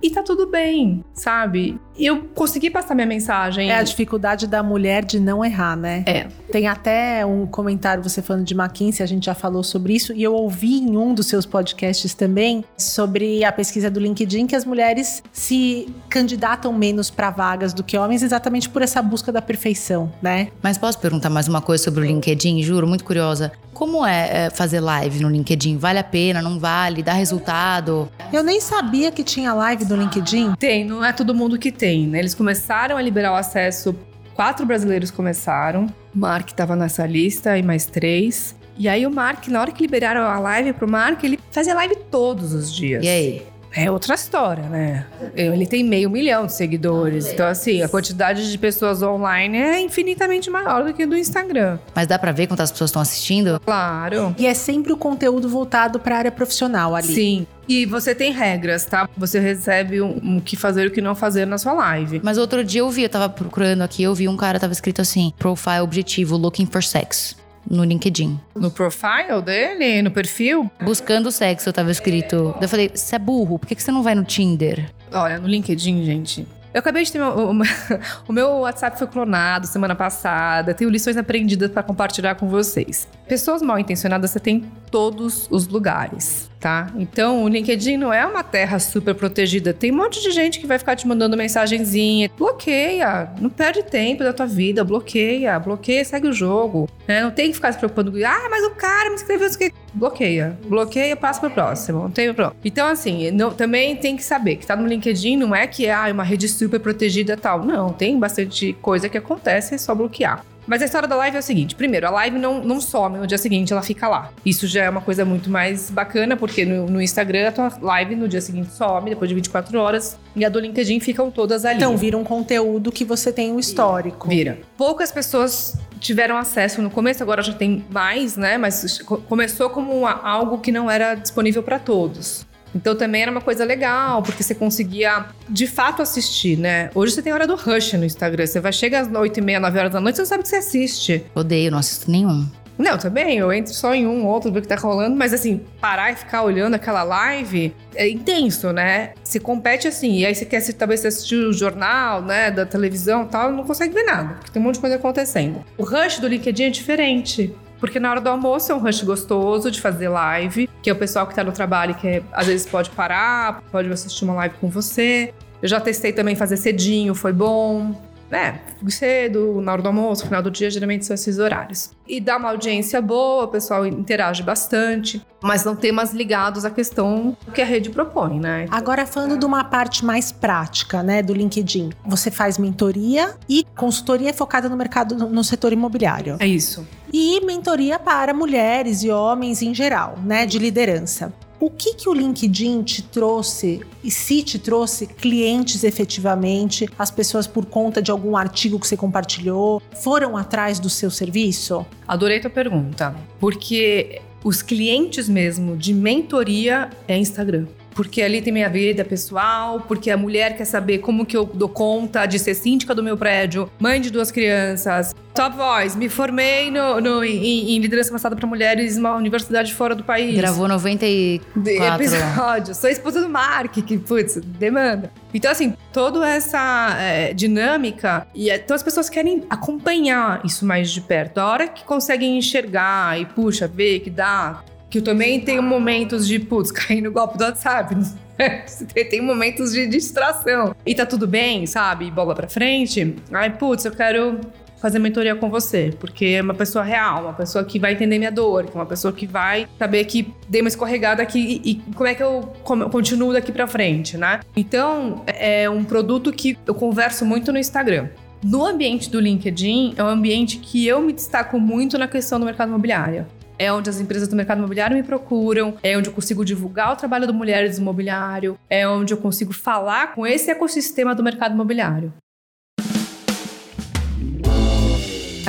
[0.00, 1.76] E tá tudo bem, sabe?
[1.96, 3.70] Eu consegui passar minha mensagem.
[3.70, 6.02] É a dificuldade da mulher de não errar, né?
[6.06, 6.26] É.
[6.50, 10.22] Tem até um comentário você falando de McKinsey, a gente já falou sobre isso, e
[10.22, 14.64] eu ouvi em um dos seus podcasts também sobre a pesquisa do LinkedIn que as
[14.64, 20.12] mulheres se candidatam menos para vagas do que homens exatamente por essa busca da perfeição,
[20.22, 20.48] né?
[20.62, 22.62] Mas posso perguntar mais uma coisa sobre o LinkedIn?
[22.62, 23.52] Juro, muito curiosa.
[23.74, 25.76] Como é, é fazer live no LinkedIn?
[25.76, 26.40] Vale a pena?
[26.40, 27.02] Não vale?
[27.02, 28.08] Dá resultado?
[28.32, 30.54] Eu nem sabia que tinha live do LinkedIn.
[30.54, 32.18] Tem, não é todo mundo que tem, né?
[32.18, 33.94] Eles começaram a liberar o acesso,
[34.34, 35.86] quatro brasileiros começaram.
[36.14, 38.56] Mark estava nessa lista e mais três.
[38.76, 41.96] E aí o Mark, na hora que liberaram a live pro Mark, ele fazia live
[42.10, 43.04] todos os dias.
[43.04, 43.42] E aí?
[43.74, 45.06] É outra história, né?
[45.34, 47.26] Ele tem meio milhão de seguidores.
[47.26, 51.78] Então, assim, a quantidade de pessoas online é infinitamente maior do que do Instagram.
[51.94, 53.60] Mas dá para ver quantas pessoas estão assistindo?
[53.60, 54.34] Claro.
[54.38, 57.14] E é sempre o conteúdo voltado para a área profissional ali.
[57.14, 57.46] Sim.
[57.68, 59.08] E você tem regras, tá?
[59.16, 62.20] Você recebe o um, um, que fazer e o que não fazer na sua live.
[62.22, 65.00] Mas outro dia eu vi, eu tava procurando aqui, eu vi um cara tava escrito
[65.00, 67.36] assim: profile objetivo, looking for sex
[67.68, 68.38] no LinkedIn.
[68.54, 70.02] No profile dele?
[70.02, 70.70] No perfil?
[70.82, 72.54] Buscando sexo, eu tava escrito.
[72.60, 74.90] Eu falei, você é burro, por que você não vai no Tinder?
[75.12, 77.18] Olha, no LinkedIn, gente, Eu acabei de ter.
[77.18, 77.52] Meu, o,
[78.28, 80.74] o meu WhatsApp foi clonado semana passada.
[80.74, 83.06] Tenho lições aprendidas para compartilhar com vocês.
[83.28, 86.88] Pessoas mal intencionadas você tem em todos os lugares, tá?
[86.96, 89.72] Então, o LinkedIn não é uma terra super protegida.
[89.72, 92.30] Tem um monte de gente que vai ficar te mandando mensagenzinha.
[92.36, 93.30] Bloqueia.
[93.40, 94.84] Não perde tempo da tua vida.
[94.84, 95.58] Bloqueia.
[95.58, 96.88] Bloqueia, segue o jogo.
[97.08, 97.22] Né?
[97.22, 98.18] Não tem que ficar se preocupando com.
[98.18, 99.72] Ah, mas o cara me escreveu isso aqui.
[99.94, 100.58] Bloqueia.
[100.66, 102.02] Bloqueia, passa pro próximo.
[102.02, 102.54] Não tem problema.
[102.62, 106.08] Então, assim, não, também tem que saber que tá no LinkedIn não é que ah,
[106.08, 107.64] é uma rede super protegida tal.
[107.64, 110.44] Não, tem bastante coisa que acontece, é só bloquear.
[110.66, 113.26] Mas a história da live é o seguinte: primeiro, a live não, não some no
[113.26, 114.30] dia seguinte, ela fica lá.
[114.44, 118.16] Isso já é uma coisa muito mais bacana, porque no, no Instagram a tua live
[118.16, 121.76] no dia seguinte some, depois de 24 horas, e a do LinkedIn ficam todas ali.
[121.76, 124.28] Então, vira um conteúdo que você tem o histórico.
[124.28, 124.58] Vira.
[124.76, 128.58] Poucas pessoas tiveram acesso no começo, agora já tem mais, né?
[128.58, 128.98] Mas
[129.28, 132.46] começou como uma, algo que não era disponível para todos.
[132.74, 136.90] Então também era uma coisa legal, porque você conseguia de fato assistir, né?
[136.94, 138.46] Hoje você tem hora do rush no Instagram.
[138.46, 140.42] Você vai chegar às 8 e meia, 9 horas da noite, você não sabe o
[140.42, 141.24] que você assiste.
[141.34, 142.46] Odeio, não assisto nenhum.
[142.76, 145.60] Não, também, eu entro só em um, outro, ver o que tá rolando, mas assim,
[145.80, 149.12] parar e ficar olhando aquela live é intenso, né?
[149.22, 153.26] Se compete assim, e aí você quer talvez assistir o jornal, né, da televisão e
[153.26, 155.64] tal, não consegue ver nada, porque tem um monte de coisa acontecendo.
[155.78, 157.54] O rush do LinkedIn é diferente.
[157.84, 160.96] Porque na hora do almoço é um rush gostoso de fazer live, que é o
[160.96, 164.70] pessoal que tá no trabalho que às vezes pode parar, pode assistir uma live com
[164.70, 165.34] você.
[165.60, 167.94] Eu já testei também fazer cedinho, foi bom
[168.34, 171.92] né, cedo, na hora do almoço, final do dia, geralmente são esses horários.
[172.06, 177.36] E dá uma audiência boa, o pessoal interage bastante, mas são temas ligados à questão
[177.54, 178.66] que a rede propõe, né?
[178.72, 184.34] Agora, falando de uma parte mais prática, né, do LinkedIn, você faz mentoria e consultoria
[184.34, 186.36] focada no mercado, no setor imobiliário.
[186.40, 186.84] É isso.
[187.12, 191.32] E mentoria para mulheres e homens em geral, né, de liderança.
[191.64, 196.86] O que, que o LinkedIn te trouxe e se te trouxe clientes efetivamente?
[196.98, 201.86] As pessoas, por conta de algum artigo que você compartilhou, foram atrás do seu serviço?
[202.06, 208.68] Adorei tua pergunta, porque os clientes mesmo de mentoria é Instagram porque ali tem minha
[208.68, 212.94] vida pessoal, porque a mulher quer saber como que eu dou conta de ser síndica
[212.94, 215.14] do meu prédio, mãe de duas crianças.
[215.34, 219.92] Top Voice, me formei no, no em, em, liderança passada para mulheres numa universidade fora
[219.92, 220.36] do país.
[220.36, 222.78] Gravou 94 episódios.
[222.78, 225.10] Sou esposa do Mark, que, putz, demanda.
[225.32, 231.00] Então, assim, toda essa é, dinâmica, e então as pessoas querem acompanhar isso mais de
[231.00, 231.38] perto.
[231.38, 234.62] A hora que conseguem enxergar e, puxa, ver que dá
[234.94, 237.96] que eu também tenho momentos de, putz, cair no golpe do WhatsApp.
[239.10, 240.72] tem momentos de distração.
[240.86, 242.08] E tá tudo bem, sabe?
[242.12, 243.16] Bola pra frente.
[243.32, 244.40] Ai, putz, eu quero
[244.80, 248.30] fazer mentoria com você, porque é uma pessoa real, uma pessoa que vai entender minha
[248.30, 252.14] dor, uma pessoa que vai saber que dei uma escorregada aqui e, e como é
[252.14, 252.52] que eu
[252.92, 254.40] continuo daqui para frente, né?
[254.54, 258.10] Então, é um produto que eu converso muito no Instagram.
[258.44, 262.44] No ambiente do LinkedIn, é um ambiente que eu me destaco muito na questão do
[262.44, 263.26] mercado imobiliário
[263.58, 266.96] é onde as empresas do mercado imobiliário me procuram, é onde eu consigo divulgar o
[266.96, 272.12] trabalho do Mulheres Imobiliário, é onde eu consigo falar com esse ecossistema do mercado imobiliário.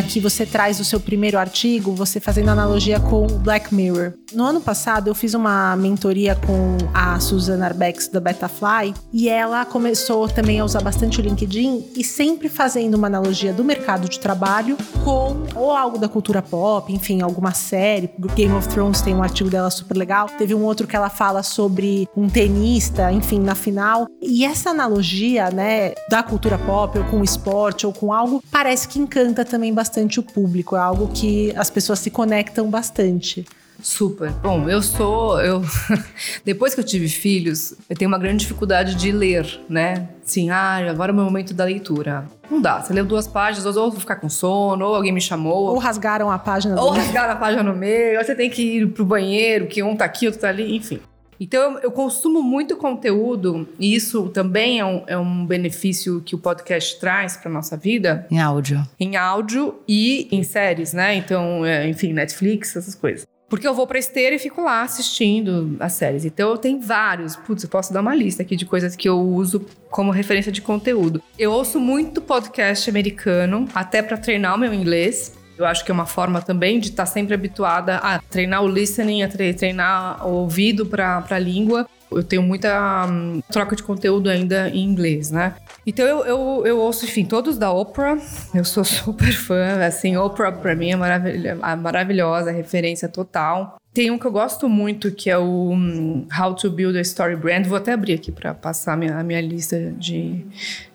[0.06, 4.13] Aqui você traz o seu primeiro artigo, você fazendo analogia com Black Mirror.
[4.34, 9.65] No ano passado, eu fiz uma mentoria com a Susana Arbex da Betafly e ela
[9.65, 14.20] começou também a usar bastante o LinkedIn e sempre fazendo uma analogia do mercado de
[14.20, 18.12] trabalho com ou algo da cultura pop, enfim, alguma série.
[18.36, 20.30] Game of Thrones tem um artigo dela super legal.
[20.38, 24.06] Teve um outro que ela fala sobre um tenista, enfim, na final.
[24.22, 29.00] E essa analogia, né, da cultura pop ou com esporte ou com algo, parece que
[29.00, 33.45] encanta também bastante bastante o público, é algo que as pessoas se conectam bastante.
[33.81, 34.31] Super.
[34.31, 35.39] Bom, eu sou.
[35.41, 35.62] Eu,
[36.43, 40.10] depois que eu tive filhos, eu tenho uma grande dificuldade de ler, né?
[40.25, 42.25] Assim, ah, agora é o meu momento da leitura.
[42.49, 42.81] Não dá.
[42.81, 45.67] Você leu duas páginas, ou vou ficar com sono, ou alguém me chamou.
[45.67, 48.88] Ou rasgaram a página Ou rasgaram a página no meio, ou você tem que ir
[48.88, 50.99] pro banheiro, que um tá aqui, outro tá ali, enfim.
[51.39, 56.36] Então, eu, eu, consumo muito conteúdo, e isso também é um, é um benefício que
[56.36, 58.26] o podcast traz para nossa vida.
[58.32, 58.86] Em áudio.
[59.00, 61.15] Em áudio e em séries, né?
[61.15, 63.26] Então, é, enfim, Netflix, essas coisas.
[63.48, 66.26] Porque eu vou pra esteira e fico lá assistindo as séries.
[66.26, 67.36] Então eu tenho vários.
[67.36, 70.62] Putz, eu posso dar uma lista aqui de coisas que eu uso como referência de
[70.62, 71.21] conteúdo.
[71.38, 75.35] Eu ouço muito podcast americano, até para treinar o meu inglês.
[75.58, 78.68] Eu acho que é uma forma também de estar tá sempre habituada a treinar o
[78.68, 81.88] listening, a treinar o ouvido para a língua.
[82.12, 85.56] Eu tenho muita um, troca de conteúdo ainda em inglês, né?
[85.86, 88.18] Então eu, eu, eu, ouço, enfim, todos da Oprah.
[88.54, 93.78] Eu sou super fã, assim, Oprah para mim é maravilhosa, maravilhosa, referência total.
[93.94, 97.38] Tem um que eu gosto muito, que é o um, How to Build a Story
[97.38, 97.65] Brand.
[97.65, 100.46] Vou até abrir aqui para passar a minha, a minha lista de,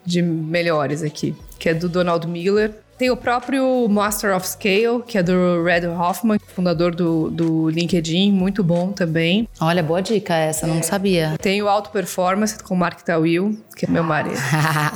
[0.05, 2.71] de melhores aqui, que é do Donald Miller.
[3.01, 8.31] Tem o próprio Master of Scale, que é do Red Hoffman, fundador do, do LinkedIn,
[8.31, 9.49] muito bom também.
[9.59, 11.35] Olha, boa dica essa, não sabia.
[11.41, 14.37] Tem o Auto Performance com o Mark Tawil, que é meu marido.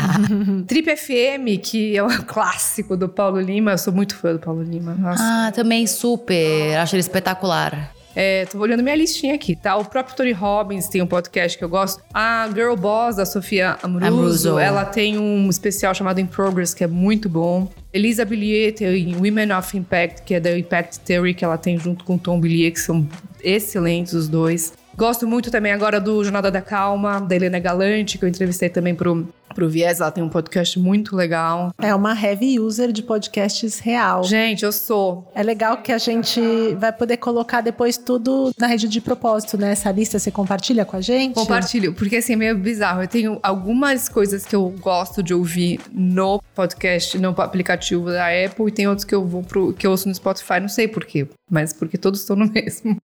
[0.67, 3.71] Trip FM, que é um clássico do Paulo Lima.
[3.71, 4.93] Eu sou muito fã do Paulo Lima.
[4.93, 5.23] Nossa.
[5.23, 6.77] Ah, também super.
[6.77, 7.91] Acho ele espetacular.
[8.15, 9.75] É, tô olhando minha listinha aqui, tá?
[9.75, 12.01] O próprio Tony Robbins tem um podcast que eu gosto.
[12.13, 14.59] A Girl Boss, da Sofia Amruso, Amruso.
[14.59, 17.69] ela tem um especial chamado In Progress, que é muito bom.
[17.91, 22.05] Elisa Billier tem Women of Impact, que é da Impact Theory, que ela tem junto
[22.05, 23.07] com o Tom Billier, que são
[23.43, 24.73] excelentes os dois.
[24.97, 28.95] Gosto muito também agora do Jornada da Calma, da Helena Galante, que eu entrevistei também
[28.95, 29.99] pro, pro Viés.
[29.99, 31.73] Ela tem um podcast muito legal.
[31.81, 34.23] É uma heavy user de podcasts real.
[34.23, 35.29] Gente, eu sou.
[35.35, 36.39] É legal que a gente
[36.75, 39.71] vai poder colocar depois tudo na rede de propósito, né?
[39.71, 41.35] Essa lista você compartilha com a gente?
[41.35, 43.01] Compartilho, porque assim, é meio bizarro.
[43.01, 48.67] Eu tenho algumas coisas que eu gosto de ouvir no podcast, no aplicativo da Apple,
[48.67, 51.27] e tem outros que eu vou pro, que eu ouço no Spotify, não sei porquê,
[51.51, 52.97] mas porque todos estão no mesmo.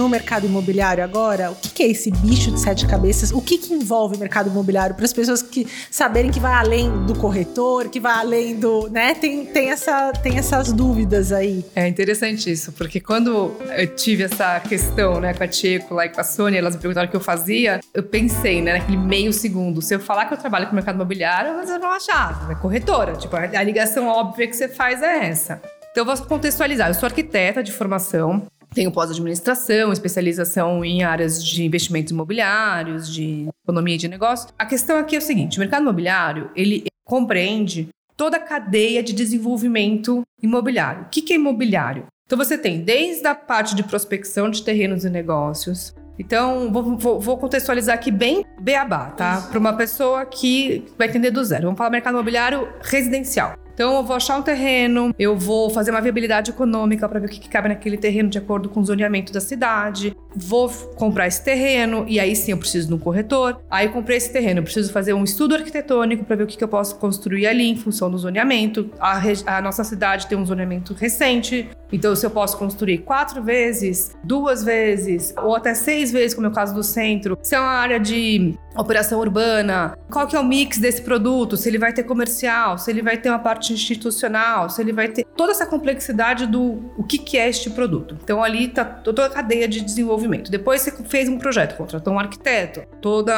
[0.00, 3.30] No mercado imobiliário agora, o que, que é esse bicho de sete cabeças?
[3.32, 7.04] O que, que envolve o mercado imobiliário para as pessoas que saberem que vai além
[7.04, 9.14] do corretor, que vai além do, né?
[9.14, 11.62] Tem, tem, essa, tem essas dúvidas aí.
[11.76, 16.20] É interessante isso, porque quando eu tive essa questão, né, com a Tcheco e com
[16.22, 19.82] a Sônia, elas me perguntaram o que eu fazia, eu pensei, né, naquele meio segundo,
[19.82, 23.16] se eu falar que eu trabalho com o mercado imobiliário, vocês vão achar, é corretora.
[23.16, 25.60] Tipo, a ligação óbvia que você faz é essa.
[25.90, 26.88] Então, eu vou contextualizar.
[26.88, 33.94] Eu sou arquiteta de formação, tenho pós-administração, especialização em áreas de investimentos imobiliários, de economia
[33.94, 34.48] e de negócio.
[34.58, 39.12] A questão aqui é o seguinte: o mercado imobiliário ele compreende toda a cadeia de
[39.12, 41.02] desenvolvimento imobiliário.
[41.02, 42.06] O que é imobiliário?
[42.26, 45.94] Então você tem desde a parte de prospecção de terrenos e negócios.
[46.18, 49.40] Então, vou, vou, vou contextualizar aqui bem beabá, tá?
[49.40, 51.62] Para uma pessoa que vai entender do zero.
[51.62, 53.54] Vamos falar mercado imobiliário residencial.
[53.80, 57.30] Então, eu vou achar um terreno, eu vou fazer uma viabilidade econômica para ver o
[57.30, 60.14] que, que cabe naquele terreno de acordo com o zoneamento da cidade.
[60.34, 63.60] Vou comprar esse terreno e aí sim eu preciso de um corretor.
[63.70, 66.56] Aí eu comprei esse terreno, eu preciso fazer um estudo arquitetônico para ver o que,
[66.56, 68.90] que eu posso construir ali em função do zoneamento.
[68.98, 74.16] A, a nossa cidade tem um zoneamento recente, então se eu posso construir quatro vezes,
[74.22, 77.68] duas vezes ou até seis vezes, como é o caso do centro, se é uma
[77.68, 82.04] área de operação urbana, qual que é o mix desse produto, se ele vai ter
[82.04, 86.46] comercial, se ele vai ter uma parte institucional, se ele vai ter toda essa complexidade
[86.46, 88.16] do o que, que é este produto.
[88.22, 90.19] Então ali está toda a cadeia de desenvolvimento.
[90.50, 93.34] Depois você fez um projeto, contratou um arquiteto, todos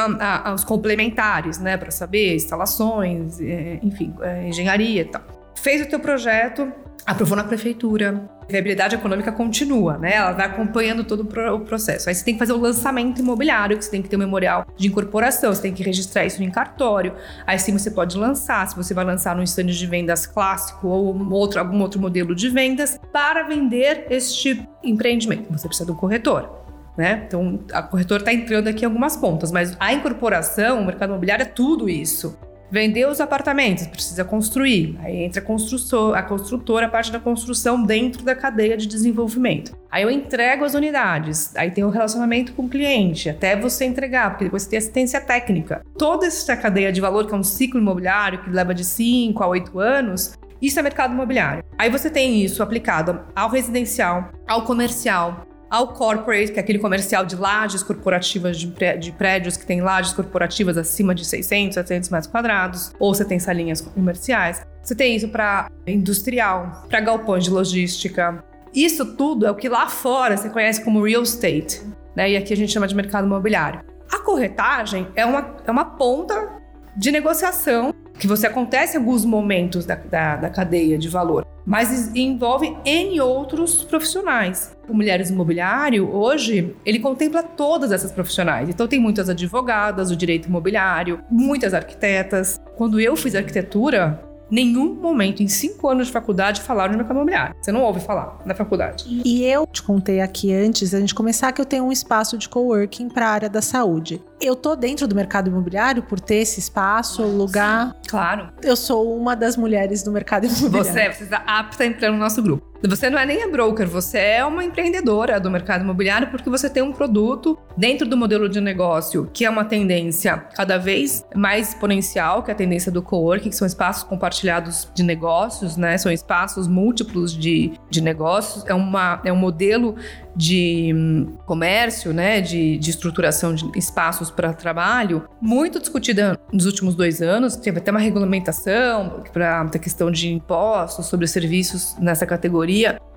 [0.53, 5.21] os complementares, né, para saber instalações, é, enfim, é, engenharia e tal.
[5.55, 6.71] Fez o teu projeto,
[7.05, 8.29] aprovou na prefeitura.
[8.41, 10.15] A viabilidade econômica continua, né?
[10.15, 12.09] Ela vai acompanhando todo o processo.
[12.09, 14.65] Aí você tem que fazer o lançamento imobiliário, que você tem que ter um memorial
[14.75, 17.13] de incorporação, você tem que registrar isso em cartório.
[17.47, 21.31] Aí sim você pode lançar, se você vai lançar num stand de vendas clássico ou
[21.31, 25.49] outro, algum outro modelo de vendas, para vender este empreendimento.
[25.53, 26.62] Você precisa de um corretor.
[26.97, 27.23] Né?
[27.27, 31.43] Então, a corretora está entrando aqui em algumas pontas, mas a incorporação, o mercado imobiliário
[31.43, 32.37] é tudo isso.
[32.73, 34.97] Vender os apartamentos, precisa construir.
[34.99, 39.77] Aí entra a, a construtora, a parte da construção dentro da cadeia de desenvolvimento.
[39.91, 44.31] Aí eu entrego as unidades, aí tem o relacionamento com o cliente, até você entregar,
[44.31, 45.85] porque depois você tem assistência técnica.
[45.99, 49.47] Toda essa cadeia de valor, que é um ciclo imobiliário que leva de 5 a
[49.47, 51.63] 8 anos, isso é mercado imobiliário.
[51.77, 57.25] Aí você tem isso aplicado ao residencial, ao comercial, ao corporate, que é aquele comercial
[57.25, 62.93] de lajes corporativas de, prédios que tem lajes corporativas acima de 600, 700 metros quadrados,
[62.99, 64.63] ou você tem salinhas comerciais.
[64.83, 68.43] Você tem isso para industrial, para galpões de logística.
[68.71, 71.81] Isso tudo é o que lá fora você conhece como real estate,
[72.15, 72.29] né?
[72.29, 73.81] E aqui a gente chama de mercado imobiliário.
[74.11, 76.49] A corretagem é uma, é uma ponta
[76.95, 82.13] de negociação que você acontece em alguns momentos da, da, da cadeia de valor, mas
[82.15, 84.75] envolve N outros profissionais.
[84.87, 88.69] O Mulheres Imobiliário, hoje, ele contempla todas essas profissionais.
[88.69, 92.59] Então, tem muitas advogadas do direito imobiliário, muitas arquitetas.
[92.75, 94.21] Quando eu fiz arquitetura,
[94.53, 97.55] nenhum momento em cinco anos de faculdade falaram de mercado imobiliário.
[97.59, 99.03] Você não ouve falar na faculdade.
[99.25, 102.47] E eu te contei aqui antes da gente começar que eu tenho um espaço de
[102.47, 104.21] coworking para a área da saúde.
[104.39, 107.95] Eu tô dentro do mercado imobiliário por ter esse espaço, lugar.
[108.07, 108.49] Claro.
[108.61, 110.83] Eu sou uma das mulheres do mercado imobiliário.
[110.83, 112.72] Você, você está apta a entrar no nosso grupo.
[112.85, 116.69] Você não é nem a broker, você é uma empreendedora do mercado imobiliário porque você
[116.69, 121.69] tem um produto dentro do modelo de negócio, que é uma tendência cada vez mais
[121.69, 125.97] exponencial, que é a tendência do coworking, que são espaços compartilhados de negócios, né?
[125.97, 128.65] São espaços múltiplos de, de negócios.
[128.67, 129.95] É, uma, é um modelo
[130.35, 132.41] de hum, comércio, né?
[132.41, 137.55] De, de estruturação de espaços para trabalho, muito discutida nos últimos dois anos.
[137.55, 142.72] Teve até uma regulamentação para a questão de impostos sobre serviços nessa categoria.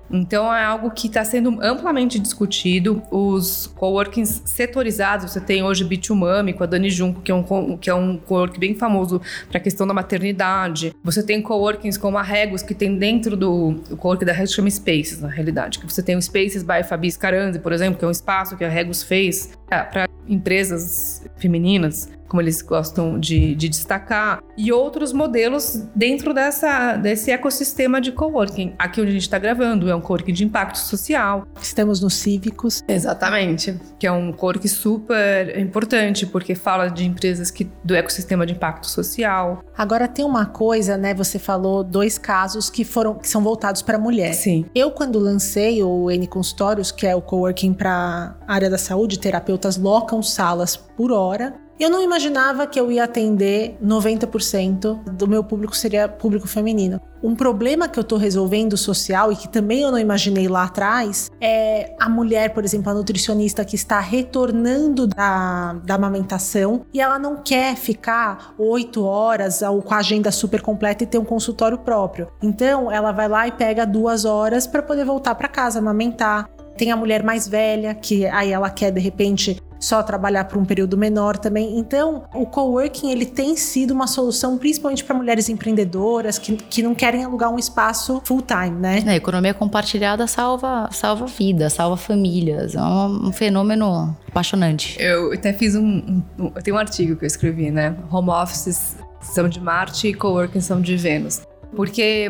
[0.09, 3.01] Então é algo que está sendo amplamente discutido.
[3.11, 7.89] Os coworkings setorizados, você tem hoje Bitumami com a Dani Junco, que é um, que
[7.89, 10.95] é um coworking bem famoso para a questão da maternidade.
[11.03, 14.69] Você tem coworkings como a Regos, que tem dentro do o coworking da Regos chama
[14.69, 15.79] Spaces, na realidade.
[15.79, 18.63] Que você tem o Spaces by Fabi Scaranzi, por exemplo, que é um espaço que
[18.63, 25.83] a Regos fez para empresas femininas como eles gostam de, de, destacar, e outros modelos
[25.95, 28.73] dentro dessa, desse ecossistema de coworking.
[28.77, 31.45] Aqui onde a gente está gravando é um coworking de impacto social.
[31.61, 32.83] Estamos nos cívicos.
[32.87, 38.53] Exatamente, que é um coworking super importante, porque fala de empresas que, do ecossistema de
[38.53, 39.63] impacto social.
[39.77, 41.13] Agora tem uma coisa, né?
[41.13, 44.33] Você falou dois casos que foram que são voltados para mulher.
[44.33, 44.65] Sim.
[44.73, 49.77] Eu, quando lancei o N Consultórios, que é o coworking para área da saúde, terapeutas
[49.77, 55.75] locam salas por hora eu não imaginava que eu ia atender 90% do meu público
[55.75, 56.99] seria público feminino.
[57.21, 61.31] Um problema que eu tô resolvendo social e que também eu não imaginei lá atrás
[61.41, 67.17] é a mulher, por exemplo, a nutricionista que está retornando da, da amamentação e ela
[67.17, 71.77] não quer ficar oito horas ou com a agenda super completa e ter um consultório
[71.77, 72.27] próprio.
[72.41, 76.49] Então ela vai lá e pega duas horas para poder voltar para casa amamentar.
[76.77, 80.65] Tem a mulher mais velha, que aí ela quer de repente só trabalhar por um
[80.65, 81.77] período menor também.
[81.77, 86.95] Então, o coworking ele tem sido uma solução principalmente para mulheres empreendedoras que, que não
[86.95, 89.03] querem alugar um espaço full time, né?
[89.07, 92.75] A economia compartilhada salva, salva vidas, salva famílias.
[92.75, 94.97] É um, um fenômeno apaixonante.
[94.99, 97.95] Eu até fiz um, um, eu tenho um artigo que eu escrevi, né?
[98.11, 101.41] Home offices são de Marte e coworking são de Vênus.
[101.75, 102.29] Porque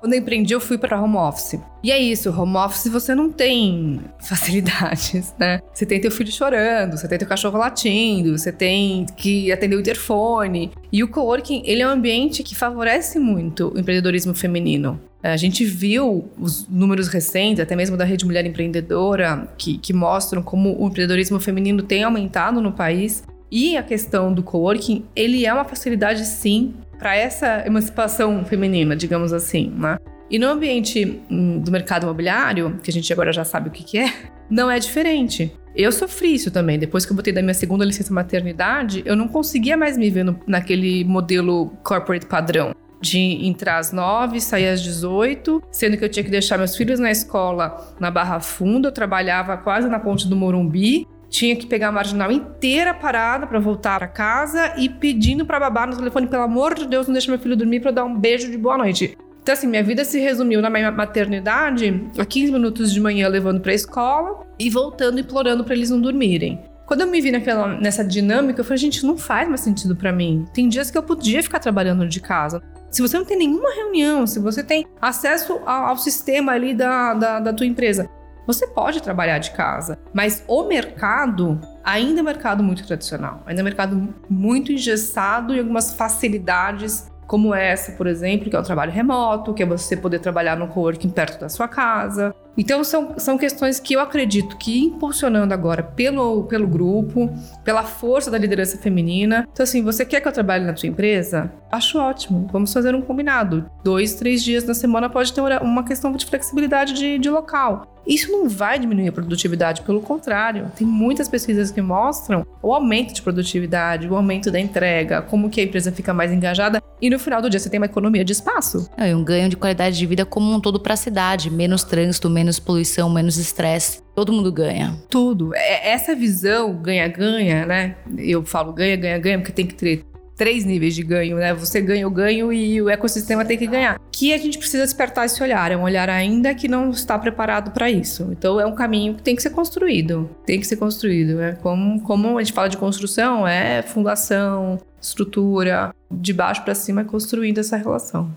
[0.00, 1.60] quando eu empreendi, eu fui para home office.
[1.82, 5.60] E é isso, home office você não tem facilidades, né?
[5.72, 9.80] Você tem teu filho chorando, você tem teu cachorro latindo, você tem que atender o
[9.80, 10.72] interfone.
[10.90, 14.98] E o coworking, ele é um ambiente que favorece muito o empreendedorismo feminino.
[15.22, 20.42] A gente viu os números recentes, até mesmo da Rede Mulher Empreendedora, que, que mostram
[20.42, 23.22] como o empreendedorismo feminino tem aumentado no país.
[23.50, 29.32] E a questão do coworking, ele é uma facilidade sim para essa emancipação feminina, digamos
[29.32, 29.98] assim, né?
[30.30, 33.82] E no ambiente hum, do mercado imobiliário, que a gente agora já sabe o que,
[33.82, 34.12] que é,
[34.48, 35.52] não é diferente.
[35.74, 36.78] Eu sofri isso também.
[36.78, 40.24] Depois que eu botei da minha segunda licença maternidade, eu não conseguia mais me ver
[40.24, 42.74] no, naquele modelo corporate padrão.
[43.00, 47.00] De entrar às nove, sair às 18, sendo que eu tinha que deixar meus filhos
[47.00, 51.88] na escola na Barra Funda, eu trabalhava quase na ponte do Morumbi, tinha que pegar
[51.88, 56.42] a marginal inteira parada para voltar para casa e pedindo para babá no telefone, pelo
[56.42, 59.16] amor de Deus, não deixa meu filho dormir para dar um beijo de boa noite.
[59.42, 63.60] Então, assim, minha vida se resumiu na minha maternidade a 15 minutos de manhã levando
[63.60, 66.60] para a escola e voltando implorando para eles não dormirem.
[66.84, 70.12] Quando eu me vi naquela, nessa dinâmica, eu falei, gente, não faz mais sentido para
[70.12, 70.44] mim.
[70.52, 72.60] Tem dias que eu podia ficar trabalhando de casa.
[72.90, 77.14] Se você não tem nenhuma reunião, se você tem acesso ao, ao sistema ali da,
[77.14, 78.10] da, da tua empresa,
[78.52, 83.60] você pode trabalhar de casa, mas o mercado ainda é um mercado muito tradicional, ainda
[83.60, 88.62] é um mercado muito engessado e algumas facilidades como essa, por exemplo, que é o
[88.64, 92.34] trabalho remoto, que é você poder trabalhar no coworking perto da sua casa.
[92.58, 97.32] Então, são, são questões que eu acredito que impulsionando agora pelo, pelo grupo,
[97.62, 99.46] pela força da liderança feminina.
[99.52, 101.52] Então, assim, você quer que eu trabalhe na sua empresa?
[101.70, 102.48] Acho ótimo.
[102.50, 103.70] Vamos fazer um combinado.
[103.84, 107.99] Dois, três dias na semana pode ter uma questão de flexibilidade de, de local.
[108.06, 110.70] Isso não vai diminuir a produtividade, pelo contrário.
[110.76, 115.60] Tem muitas pesquisas que mostram o aumento de produtividade, o aumento da entrega, como que
[115.60, 118.32] a empresa fica mais engajada e no final do dia você tem uma economia de
[118.32, 118.90] espaço.
[118.96, 122.28] É, um ganho de qualidade de vida como um todo para a cidade, menos trânsito,
[122.28, 124.02] menos poluição, menos estresse.
[124.14, 124.94] Todo mundo ganha.
[125.08, 125.54] Tudo.
[125.54, 127.96] É, essa visão ganha-ganha, né?
[128.18, 130.04] Eu falo ganha-ganha-ganha porque tem que ter
[130.40, 131.52] três níveis de ganho, né?
[131.52, 134.00] Você ganha o ganho e o ecossistema tem que ganhar.
[134.10, 137.72] Que a gente precisa despertar esse olhar, é um olhar ainda que não está preparado
[137.72, 138.26] para isso.
[138.32, 141.42] Então é um caminho que tem que ser construído, tem que ser construído.
[141.42, 147.04] É como, como a gente fala de construção, é fundação, estrutura, de baixo para cima,
[147.04, 148.34] construindo essa relação.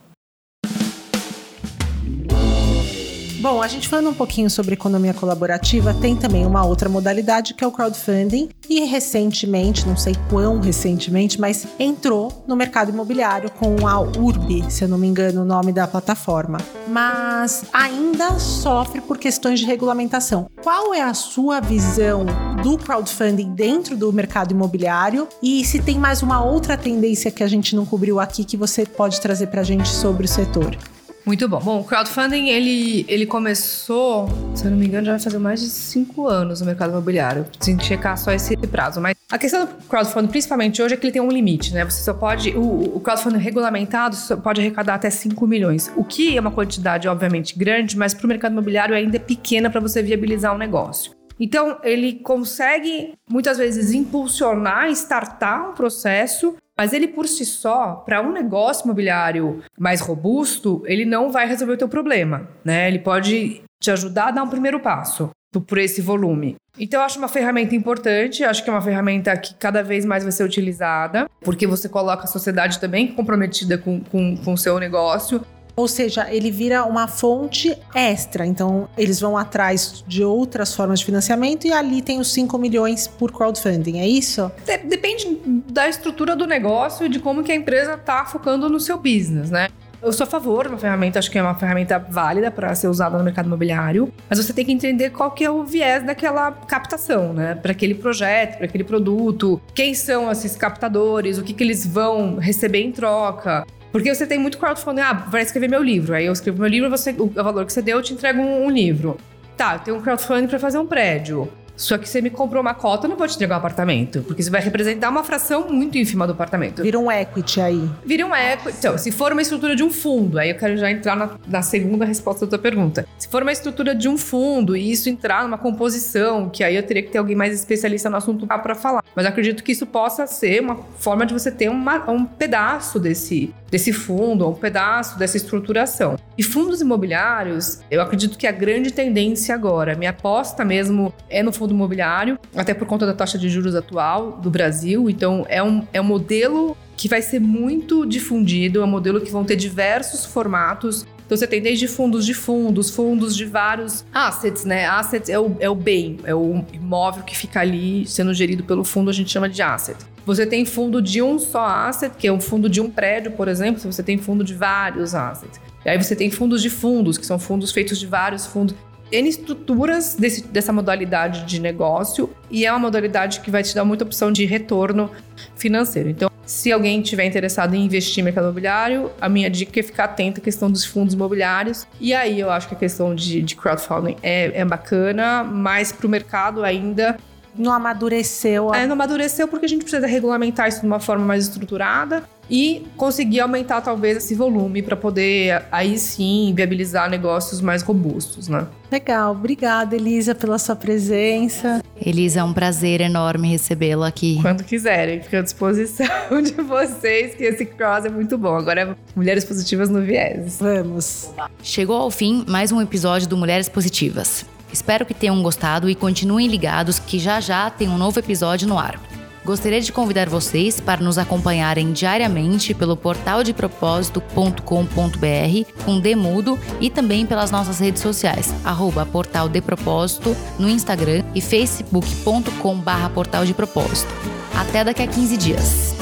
[3.43, 7.61] Bom, a gente falando um pouquinho sobre economia colaborativa, tem também uma outra modalidade que
[7.61, 13.85] é o crowdfunding e recentemente, não sei quão recentemente, mas entrou no mercado imobiliário com
[13.85, 16.57] a Urbi, se eu não me engano o nome da plataforma.
[16.87, 20.49] Mas ainda sofre por questões de regulamentação.
[20.63, 22.25] Qual é a sua visão
[22.63, 27.47] do crowdfunding dentro do mercado imobiliário e se tem mais uma outra tendência que a
[27.47, 30.77] gente não cobriu aqui que você pode trazer para a gente sobre o setor.
[31.25, 31.59] Muito bom.
[31.59, 35.61] Bom, o crowdfunding, ele, ele começou, se eu não me engano, já vai fazer mais
[35.61, 37.45] de cinco anos no mercado imobiliário.
[37.45, 38.99] Preciso checar só esse prazo.
[38.99, 41.85] Mas a questão do crowdfunding, principalmente hoje, é que ele tem um limite, né?
[41.85, 42.49] Você só pode...
[42.51, 45.91] O, o crowdfunding regulamentado só pode arrecadar até 5 milhões.
[45.95, 49.69] O que é uma quantidade, obviamente, grande, mas para o mercado imobiliário ainda é pequena
[49.69, 51.11] para você viabilizar um negócio.
[51.43, 58.21] Então, ele consegue muitas vezes impulsionar, startar um processo, mas ele por si só, para
[58.21, 62.87] um negócio imobiliário mais robusto, ele não vai resolver o teu problema, né?
[62.87, 65.31] Ele pode te ajudar a dar um primeiro passo
[65.67, 66.55] por esse volume.
[66.79, 70.23] Então, eu acho uma ferramenta importante, acho que é uma ferramenta que cada vez mais
[70.23, 74.79] vai ser utilizada, porque você coloca a sociedade também comprometida com o com, com seu
[74.79, 75.43] negócio.
[75.75, 78.45] Ou seja, ele vira uma fonte extra.
[78.45, 83.07] Então, eles vão atrás de outras formas de financiamento e ali tem os 5 milhões
[83.07, 84.51] por crowdfunding, é isso?
[84.85, 88.97] Depende da estrutura do negócio e de como que a empresa está focando no seu
[88.97, 89.69] business, né?
[90.03, 93.17] Eu sou a favor uma ferramenta, acho que é uma ferramenta válida para ser usada
[93.17, 97.31] no mercado imobiliário, mas você tem que entender qual que é o viés daquela captação,
[97.31, 97.55] né?
[97.55, 102.35] Para aquele projeto, para aquele produto, quem são esses captadores, o que, que eles vão
[102.35, 103.65] receber em troca.
[103.93, 106.15] Porque você tem muito crowdfunding, ah, vai escrever meu livro.
[106.15, 108.65] Aí eu escrevo meu livro, você, o valor que você deu, eu te entrego um,
[108.65, 109.17] um livro.
[109.55, 111.47] Tá, tenho um crowdfunding para fazer um prédio.
[111.75, 114.21] Só que você me comprou uma cota, eu não vou te entregar um apartamento.
[114.23, 116.83] Porque você vai representar uma fração muito ínfima do apartamento.
[116.83, 117.89] Vira um equity aí.
[118.05, 118.77] Vira um equity.
[118.77, 121.61] Então, se for uma estrutura de um fundo, aí eu quero já entrar na, na
[121.61, 123.05] segunda resposta da tua pergunta.
[123.17, 126.83] Se for uma estrutura de um fundo e isso entrar numa composição, que aí eu
[126.83, 129.03] teria que ter alguém mais especialista no assunto para falar.
[129.15, 133.53] Mas acredito que isso possa ser uma forma de você ter uma, um pedaço desse,
[133.69, 136.17] desse fundo, um pedaço dessa estruturação.
[136.37, 141.53] E fundos imobiliários, eu acredito que a grande tendência agora, minha aposta mesmo é no
[141.53, 145.09] fundo imobiliário, até por conta da taxa de juros atual do Brasil.
[145.09, 149.31] Então, é um, é um modelo que vai ser muito difundido, é um modelo que
[149.31, 151.05] vão ter diversos formatos.
[151.25, 154.85] Então, você tem desde fundos de fundos, fundos de vários assets, né?
[154.85, 158.83] Assets é o, é o bem, é o imóvel que fica ali sendo gerido pelo
[158.83, 159.97] fundo, a gente chama de asset.
[160.25, 163.47] Você tem fundo de um só asset, que é um fundo de um prédio, por
[163.47, 165.59] exemplo, se você tem fundo de vários assets.
[165.85, 168.73] E aí você tem fundos de fundos, que são fundos feitos de vários fundos.
[169.13, 173.85] N estruturas desse, dessa modalidade de negócio e é uma modalidade que vai te dar
[173.85, 175.11] muita opção de retorno
[175.55, 176.09] financeiro.
[176.09, 180.05] Então, se alguém tiver interessado em investir em mercado imobiliário, a minha dica é ficar
[180.05, 181.87] atento à questão dos fundos imobiliários.
[182.01, 186.07] E aí eu acho que a questão de, de crowdfunding é, é bacana, mas para
[186.07, 187.17] o mercado ainda
[187.55, 188.73] não amadureceu.
[188.73, 188.77] A...
[188.77, 192.85] É, não amadureceu porque a gente precisa regulamentar isso de uma forma mais estruturada e
[192.97, 198.67] conseguir aumentar talvez esse volume para poder aí sim viabilizar negócios mais robustos, né?
[198.91, 201.81] Legal, obrigada Elisa pela sua presença.
[202.05, 204.39] Elisa, é um prazer enorme recebê-la aqui.
[204.41, 206.05] Quando quiserem, fica à disposição
[206.43, 208.55] de vocês, que esse cross é muito bom.
[208.55, 210.57] Agora é Mulheres Positivas no Viés.
[210.59, 211.31] Vamos.
[211.61, 214.45] Chegou ao fim mais um episódio do Mulheres Positivas.
[214.73, 218.79] Espero que tenham gostado e continuem ligados que já já tem um novo episódio no
[218.79, 218.99] ar.
[219.45, 226.89] Gostaria de convidar vocês para nos acompanharem diariamente pelo portal de propósito.com.br com Demudo e
[226.89, 233.45] também pelas nossas redes sociais, arroba Portal de Propósito no Instagram e facebook.com barra Portal
[233.45, 234.11] de Propósito.
[234.55, 235.92] Até daqui a 15 dias.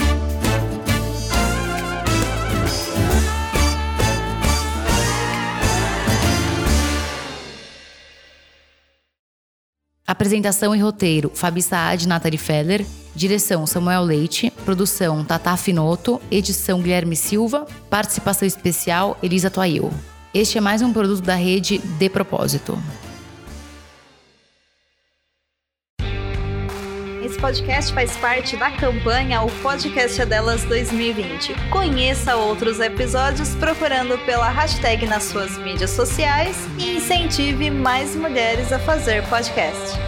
[10.12, 12.86] Apresentação e roteiro: Fabi Saad e Nathalie Feller.
[13.16, 14.52] Direção: Samuel Leite.
[14.66, 16.22] Produção: Tata Finoto.
[16.30, 17.66] Edição: Guilherme Silva.
[17.90, 19.90] Participação especial: Elisa Toail.
[20.34, 22.78] Este é mais um produto da rede De Propósito.
[27.42, 31.56] Podcast faz parte da campanha O Podcast é Delas 2020.
[31.72, 38.78] Conheça outros episódios procurando pela hashtag nas suas mídias sociais e incentive mais mulheres a
[38.78, 40.00] fazer podcast.